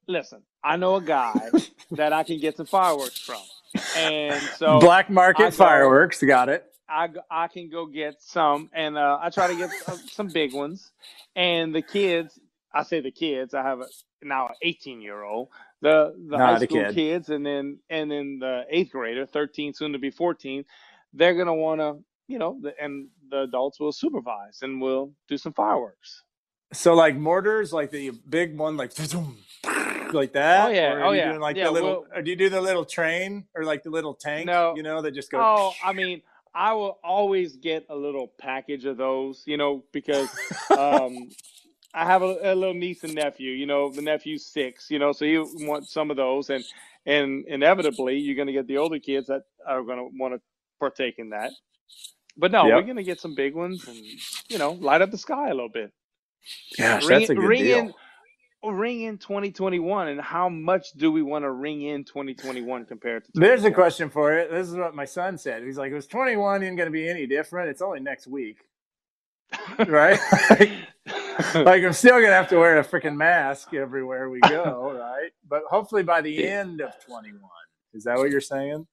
listen, 0.08 0.44
I 0.64 0.78
know 0.78 0.96
a 0.96 1.02
guy 1.02 1.34
that 1.92 2.14
I 2.14 2.24
can 2.24 2.40
get 2.40 2.58
some 2.58 2.66
fireworks 2.66 3.20
from, 3.20 3.42
and 3.98 4.42
so 4.58 4.80
black 4.80 5.10
market 5.10 5.54
fireworks. 5.54 6.22
Got 6.24 6.50
it. 6.50 6.66
I, 6.90 7.10
I 7.30 7.48
can 7.48 7.70
go 7.70 7.86
get 7.86 8.22
some, 8.22 8.70
and 8.74 8.98
uh, 8.98 9.20
I 9.22 9.30
try 9.30 9.48
to 9.48 9.56
get 9.56 9.72
some 10.10 10.28
big 10.28 10.54
ones. 10.54 10.92
And 11.36 11.74
the 11.74 11.82
kids, 11.82 12.40
I 12.74 12.84
say 12.84 13.02
the 13.02 13.12
kids, 13.12 13.54
I 13.54 13.64
have 13.64 13.82
a, 13.82 13.88
now 14.22 14.48
an 14.48 14.56
18 14.62 15.02
year 15.02 15.24
old, 15.24 15.50
the 15.82 16.16
the 16.30 16.38
Not 16.38 16.60
high 16.60 16.66
school 16.66 16.86
kid. 16.86 16.96
kids, 16.96 17.30
and 17.30 17.46
then 17.46 17.80
and 17.90 18.10
then 18.10 18.40
the 18.40 18.64
eighth 18.70 18.92
grader, 18.92 19.26
13, 19.26 19.74
soon 19.74 19.94
to 19.94 20.00
be 20.00 20.10
14, 20.10 20.66
they're 21.14 21.36
gonna 21.36 21.54
want 21.54 21.82
to, 21.82 21.98
you 22.28 22.40
know, 22.40 22.58
the, 22.62 22.74
and 22.82 23.08
the 23.30 23.42
adults 23.42 23.80
will 23.80 23.92
supervise 23.92 24.60
and 24.62 24.82
we'll 24.82 25.12
do 25.28 25.38
some 25.38 25.54
fireworks. 25.54 26.24
So 26.74 26.94
like 26.94 27.16
mortars, 27.16 27.72
like 27.72 27.92
the 27.92 28.12
big 28.30 28.58
one, 28.58 28.78
like 28.78 28.92
like 30.14 30.34
that. 30.34 30.68
Oh 30.68 30.72
yeah, 30.72 30.94
or 30.94 31.04
oh 31.06 31.12
yeah. 31.12 31.30
Doing 31.30 31.42
like 31.42 31.56
yeah, 31.56 31.66
the 31.66 31.72
little, 31.72 31.90
well, 31.90 32.06
or 32.16 32.22
do 32.22 32.30
you 32.30 32.36
do 32.36 32.50
the 32.50 32.62
little 32.62 32.86
train 32.86 33.46
or 33.56 33.64
like 33.64 33.84
the 33.84 33.90
little 33.90 34.14
tank? 34.14 34.48
No, 34.48 34.76
you 34.76 34.84
know, 34.84 35.02
that 35.02 35.12
just 35.12 35.32
goes. 35.32 35.42
Oh, 35.44 35.74
I 35.84 35.94
mean, 35.94 36.22
I 36.58 36.74
will 36.74 36.98
always 37.04 37.56
get 37.56 37.86
a 37.88 37.96
little 37.96 38.34
package 38.40 38.86
of 38.86 38.98
those, 38.98 39.44
you 39.46 39.58
know, 39.58 39.84
because 39.94 40.28
um, 40.78 41.30
I 41.94 42.04
have 42.04 42.24
a, 42.24 42.36
a, 42.42 42.56
little 42.56 42.74
niece 42.74 43.04
and 43.04 43.14
nephew. 43.14 43.52
You 43.52 43.68
know, 43.68 43.92
the 43.92 44.02
nephew's 44.02 44.48
six. 44.48 44.90
You 44.90 44.98
know, 44.98 45.12
so 45.12 45.24
you 45.24 45.48
want 45.62 45.88
some 45.88 46.10
of 46.10 46.18
those, 46.18 46.50
and 46.50 46.66
and 47.06 47.46
inevitably 47.48 48.18
you're 48.18 48.36
going 48.36 48.48
to 48.48 48.54
get 48.54 48.66
the 48.66 48.80
older 48.80 48.98
kids 48.98 49.28
that 49.28 49.44
are 49.68 49.84
going 49.84 50.00
to 50.00 50.10
want 50.20 50.34
to 50.34 50.42
partake 50.80 51.20
in 51.20 51.30
that. 51.30 51.52
But 52.36 52.52
no, 52.52 52.66
yep. 52.66 52.78
we're 52.78 52.84
going 52.84 52.98
to 52.98 53.04
get 53.04 53.22
some 53.22 53.36
big 53.36 53.54
ones, 53.54 53.88
and 53.88 53.98
you 54.50 54.58
know, 54.58 54.72
light 54.72 55.04
up 55.04 55.12
the 55.12 55.18
sky 55.20 55.50
a 55.50 55.54
little 55.54 55.70
bit. 55.70 55.92
Gosh, 56.76 57.06
ring, 57.06 57.20
that's 57.20 57.30
a 57.30 57.36
good 57.36 57.48
ring 57.48 57.64
deal. 57.64 57.78
In, 57.78 57.94
ring 58.64 59.02
in 59.02 59.18
2021 59.18 60.10
and 60.10 60.20
how 60.20 60.50
much 60.50 60.92
do 60.94 61.12
we 61.12 61.22
want 61.22 61.44
to 61.44 61.52
ring 61.52 61.84
in 61.84 62.04
2021 62.04 62.86
compared 62.86 63.24
to 63.24 63.32
there's 63.36 63.64
a 63.64 63.72
question 63.72 64.10
for 64.10 64.34
it 64.34 64.50
this 64.52 64.68
is 64.68 64.76
what 64.76 64.96
my 64.96 65.06
son 65.06 65.38
said 65.38 65.64
he's 65.64 65.78
like 65.78 65.92
it 65.92 65.96
was 65.96 66.08
21 66.08 66.64
isn't 66.64 66.76
going 66.76 66.88
to 66.88 66.92
be 66.92 67.08
any 67.08 67.28
different 67.28 67.70
it's 67.70 67.82
only 67.82 68.00
next 68.00 68.28
week 68.28 68.58
right 69.88 70.20
like 71.54 71.84
I'm 71.84 71.94
still 71.94 72.20
gonna 72.20 72.34
have 72.34 72.50
to 72.50 72.58
wear 72.58 72.80
a 72.80 72.84
freaking 72.84 73.16
mask 73.16 73.74
everywhere 73.74 74.30
we 74.30 74.40
go, 74.42 74.96
right? 75.00 75.32
But 75.48 75.64
hopefully 75.70 76.04
by 76.04 76.22
the 76.22 76.48
end 76.48 76.82
of 76.82 76.92
21, 77.06 77.40
is 77.94 78.04
that 78.06 78.18
what 78.18 78.30
you're 78.30 78.42
saying? 78.42 78.88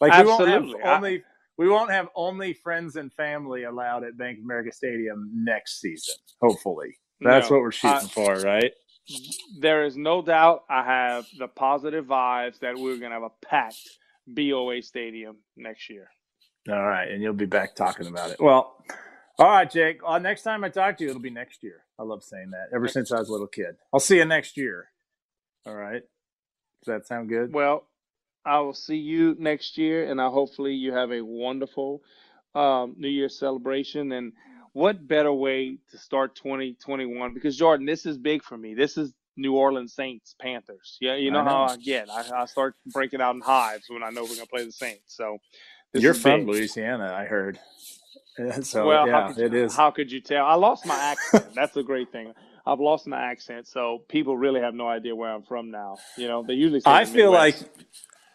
Like 0.00 0.12
Absolutely. 0.12 0.46
we 0.46 0.52
won't 0.52 0.82
have 0.84 0.96
only 0.96 1.22
we 1.58 1.68
won't 1.68 1.90
have 1.90 2.08
only 2.14 2.54
friends 2.54 2.96
and 2.96 3.12
family 3.12 3.64
allowed 3.64 4.04
at 4.04 4.16
Bank 4.16 4.38
of 4.38 4.44
America 4.44 4.72
Stadium 4.72 5.30
next 5.34 5.80
season. 5.80 6.14
Hopefully, 6.40 6.96
that's 7.20 7.50
no, 7.50 7.56
what 7.56 7.62
we're 7.62 7.72
shooting 7.72 7.96
I, 7.96 8.00
for, 8.00 8.34
right? 8.40 8.72
There 9.60 9.84
is 9.84 9.96
no 9.96 10.22
doubt. 10.22 10.64
I 10.70 10.84
have 10.84 11.26
the 11.38 11.48
positive 11.48 12.06
vibes 12.06 12.60
that 12.60 12.78
we're 12.78 12.98
gonna 12.98 13.14
have 13.14 13.22
a 13.24 13.46
packed 13.46 13.98
BOA 14.26 14.82
Stadium 14.82 15.38
next 15.56 15.90
year. 15.90 16.08
All 16.68 16.82
right, 16.82 17.08
and 17.10 17.22
you'll 17.22 17.32
be 17.34 17.46
back 17.46 17.74
talking 17.74 18.06
about 18.06 18.30
it. 18.30 18.40
Well, 18.40 18.76
all 19.38 19.46
right, 19.48 19.70
Jake. 19.70 20.00
Uh, 20.06 20.18
next 20.18 20.42
time 20.42 20.62
I 20.62 20.68
talk 20.68 20.96
to 20.98 21.04
you, 21.04 21.10
it'll 21.10 21.22
be 21.22 21.30
next 21.30 21.62
year. 21.62 21.84
I 21.98 22.04
love 22.04 22.22
saying 22.22 22.50
that. 22.50 22.74
Ever 22.74 22.86
since 22.88 23.10
I 23.12 23.18
was 23.18 23.28
a 23.28 23.32
little 23.32 23.48
kid. 23.48 23.76
I'll 23.92 24.00
see 24.00 24.18
you 24.18 24.24
next 24.24 24.56
year. 24.56 24.88
All 25.66 25.74
right. 25.74 26.02
Does 26.84 26.86
that 26.86 27.06
sound 27.06 27.28
good? 27.28 27.52
Well, 27.52 27.86
I 28.44 28.60
will 28.60 28.74
see 28.74 28.96
you 28.96 29.36
next 29.38 29.78
year, 29.78 30.10
and 30.10 30.20
I 30.20 30.28
hopefully 30.28 30.74
you 30.74 30.92
have 30.92 31.12
a 31.12 31.22
wonderful 31.24 32.02
um, 32.54 32.94
New 32.98 33.08
Year 33.08 33.28
celebration. 33.28 34.12
And 34.12 34.32
what 34.72 35.06
better 35.06 35.32
way 35.32 35.78
to 35.90 35.98
start 35.98 36.34
2021? 36.36 37.34
Because 37.34 37.56
Jordan, 37.56 37.86
this 37.86 38.06
is 38.06 38.16
big 38.16 38.42
for 38.42 38.56
me. 38.56 38.74
This 38.74 38.96
is 38.96 39.12
New 39.36 39.54
Orleans 39.54 39.94
Saints 39.94 40.34
Panthers. 40.40 40.98
Yeah, 41.00 41.16
you 41.16 41.30
know, 41.30 41.44
know. 41.44 41.50
how 41.50 41.62
I 41.64 41.76
get. 41.76 42.10
I, 42.10 42.42
I, 42.42 42.44
start 42.46 42.74
breaking 42.86 43.20
out 43.20 43.34
in 43.34 43.40
hives 43.40 43.84
when 43.88 44.02
I 44.02 44.10
know 44.10 44.22
we're 44.22 44.34
gonna 44.34 44.46
play 44.46 44.64
the 44.64 44.72
Saints. 44.72 45.16
So 45.16 45.38
you're 45.94 46.14
from 46.14 46.40
big. 46.40 46.48
Louisiana, 46.48 47.12
I 47.14 47.24
heard. 47.24 47.58
so 48.62 48.86
well, 48.86 49.06
yeah, 49.06 49.34
you, 49.36 49.44
it 49.44 49.54
is. 49.54 49.76
How 49.76 49.90
could 49.90 50.10
you 50.10 50.20
tell? 50.20 50.44
I 50.44 50.54
lost 50.54 50.86
my 50.86 50.96
accent. 50.98 51.54
That's 51.54 51.76
a 51.76 51.82
great 51.82 52.12
thing. 52.12 52.32
I've 52.64 52.80
lost 52.80 53.06
my 53.06 53.20
accent, 53.20 53.66
so 53.66 54.04
people 54.08 54.36
really 54.36 54.60
have 54.60 54.74
no 54.74 54.86
idea 54.86 55.16
where 55.16 55.30
I'm 55.30 55.42
from 55.42 55.70
now. 55.70 55.96
You 56.16 56.28
know, 56.28 56.44
they 56.46 56.54
usually. 56.54 56.82
I 56.84 57.04
feel 57.04 57.32
like 57.32 57.56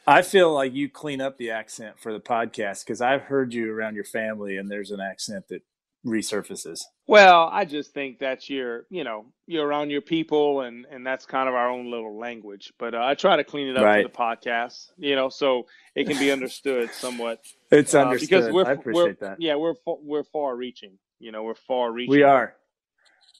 I 0.06 0.22
feel 0.22 0.54
like 0.54 0.74
you 0.74 0.90
clean 0.90 1.22
up 1.22 1.38
the 1.38 1.52
accent 1.52 2.00
for 2.00 2.12
the 2.12 2.20
podcast 2.20 2.86
because 2.86 3.02
I've 3.02 3.24
heard 3.24 3.54
you 3.54 3.74
around 3.74 3.96
your 3.96 4.04
family, 4.04 4.58
and 4.58 4.70
there's 4.70 4.92
an 4.92 5.00
accent 5.00 5.48
that 5.50 5.62
resurfaces. 6.06 6.80
Well, 7.08 7.50
I 7.52 7.66
just 7.66 7.94
think 7.94 8.20
that's 8.20 8.50
you're, 8.50 8.86
you 8.90 9.04
know, 9.04 9.26
you're 9.46 9.66
around 9.66 9.90
your 9.90 10.02
people, 10.02 10.62
and 10.62 10.86
and 10.92 11.06
that's 11.06 11.26
kind 11.26 11.48
of 11.48 11.56
our 11.56 11.70
own 11.70 11.90
little 11.90 12.18
language. 12.18 12.74
But 12.78 12.94
uh, 12.94 13.04
I 13.04 13.16
try 13.16 13.36
to 13.38 13.44
clean 13.44 13.68
it 13.68 13.78
up 13.78 13.84
right. 13.84 14.04
for 14.04 14.10
the 14.10 14.18
podcast, 14.18 14.92
you 14.98 15.16
know, 15.16 15.30
so 15.30 15.68
it 15.96 16.08
can 16.08 16.18
be 16.18 16.32
understood 16.34 16.92
somewhat. 16.92 17.42
It's 17.72 17.94
uh, 17.94 18.02
understood 18.02 18.30
because 18.30 18.54
we're, 18.54 18.66
I 18.66 18.74
appreciate 18.74 19.22
we're, 19.22 19.28
that. 19.28 19.42
Yeah, 19.42 19.56
we're 19.56 19.76
we're 19.86 20.24
far 20.24 20.56
reaching. 20.56 20.98
You 21.20 21.32
know, 21.32 21.44
we're 21.44 21.56
far 21.56 21.92
reaching. 21.92 22.12
We 22.12 22.24
are. 22.24 22.56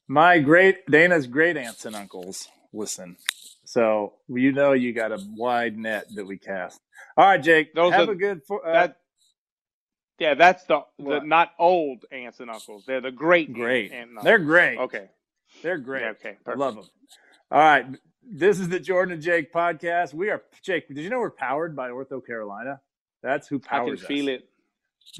My 0.08 0.40
great 0.40 0.86
Dana's 0.90 1.28
great 1.28 1.58
aunts 1.58 1.86
and 1.86 1.96
uncles 1.96 2.48
listen, 2.74 3.18
so 3.66 4.14
you 4.30 4.54
know 4.54 4.72
you 4.72 4.94
got 4.94 5.12
a 5.12 5.20
wide 5.36 5.78
net 5.78 6.06
that 6.16 6.26
we 6.26 6.38
cast. 6.38 6.80
All 7.18 7.26
right, 7.26 7.44
Jake. 7.44 7.74
Those 7.74 7.94
have 7.94 8.08
are, 8.08 8.14
a 8.14 8.16
good. 8.16 8.42
Uh, 8.50 8.72
that, 8.72 8.98
yeah, 10.20 10.34
that's 10.34 10.64
the, 10.64 10.82
the 11.00 11.20
not 11.20 11.52
old 11.60 12.06
aunts 12.12 12.40
and 12.40 12.50
uncles. 12.50 12.86
They're 12.86 13.02
the 13.02 13.12
great 13.12 13.54
great. 13.54 13.92
They're 14.24 14.40
great. 14.40 14.78
Okay. 14.78 15.10
They're 15.62 15.78
great. 15.78 16.02
Yeah, 16.02 16.10
okay. 16.10 16.38
Perfect. 16.44 16.48
I 16.48 16.54
love 16.54 16.76
them. 16.76 16.86
All 17.52 17.60
right. 17.60 17.86
This 18.30 18.60
is 18.60 18.68
the 18.68 18.80
Jordan 18.80 19.14
and 19.14 19.22
Jake 19.22 19.54
podcast. 19.54 20.14
We 20.14 20.30
are 20.30 20.42
Jake. 20.62 20.88
Did 20.88 20.98
you 20.98 21.10
know 21.10 21.20
we're 21.20 21.32
powered 21.32 21.76
by 21.76 21.90
Ortho 21.90 22.26
Carolina? 22.26 22.82
That's 23.24 23.48
who 23.48 23.60
powers 23.60 24.00
us. 24.00 24.06
I 24.06 24.08
can 24.08 24.16
us. 24.16 24.20
feel 24.20 24.28
it. 24.28 24.50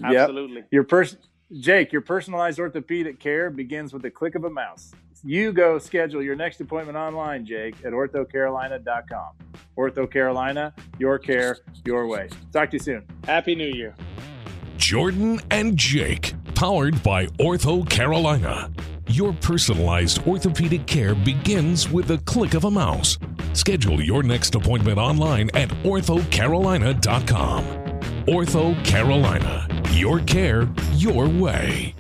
Absolutely. 0.04 0.58
Yep. 0.58 0.68
Your 0.72 0.84
person, 0.84 1.20
Jake. 1.60 1.94
Your 1.94 2.02
personalized 2.02 2.60
orthopedic 2.60 3.20
care 3.20 3.50
begins 3.50 3.94
with 3.94 4.02
the 4.02 4.12
click 4.12 4.36
of 4.36 4.44
a 4.44 4.50
mouse. 4.50 4.92
You 5.24 5.52
go 5.52 5.80
schedule 5.80 6.22
your 6.22 6.36
next 6.36 6.60
appointment 6.62 6.98
online, 6.98 7.46
Jake, 7.46 7.76
at 7.84 7.94
orthocarolina.com. 7.94 9.30
Ortho 9.78 10.10
Carolina, 10.10 10.74
your 11.00 11.18
care, 11.18 11.58
your 11.86 12.08
way. 12.08 12.30
Talk 12.52 12.70
to 12.72 12.76
you 12.76 12.80
soon. 12.80 13.04
Happy 13.26 13.56
New 13.56 13.68
Year. 13.68 13.96
Jordan 14.78 15.42
and 15.50 15.76
Jake, 15.76 16.34
powered 16.56 17.02
by 17.04 17.26
Ortho 17.40 17.88
Carolina. 17.90 18.72
Your 19.10 19.34
personalized 19.34 20.26
orthopedic 20.28 20.86
care 20.86 21.16
begins 21.16 21.90
with 21.90 22.08
the 22.08 22.20
click 22.20 22.54
of 22.54 22.64
a 22.66 22.72
mouse. 22.72 23.18
Schedule 23.54 24.02
your 24.02 24.22
next 24.24 24.54
appointment 24.56 25.00
online 25.00 25.50
at 25.56 25.70
orthocarolina.com. 25.84 27.64
Ortho 28.28 28.86
Carolina, 28.86 29.68
your 29.94 30.20
care, 30.20 30.70
your 30.94 31.28
way. 31.28 31.96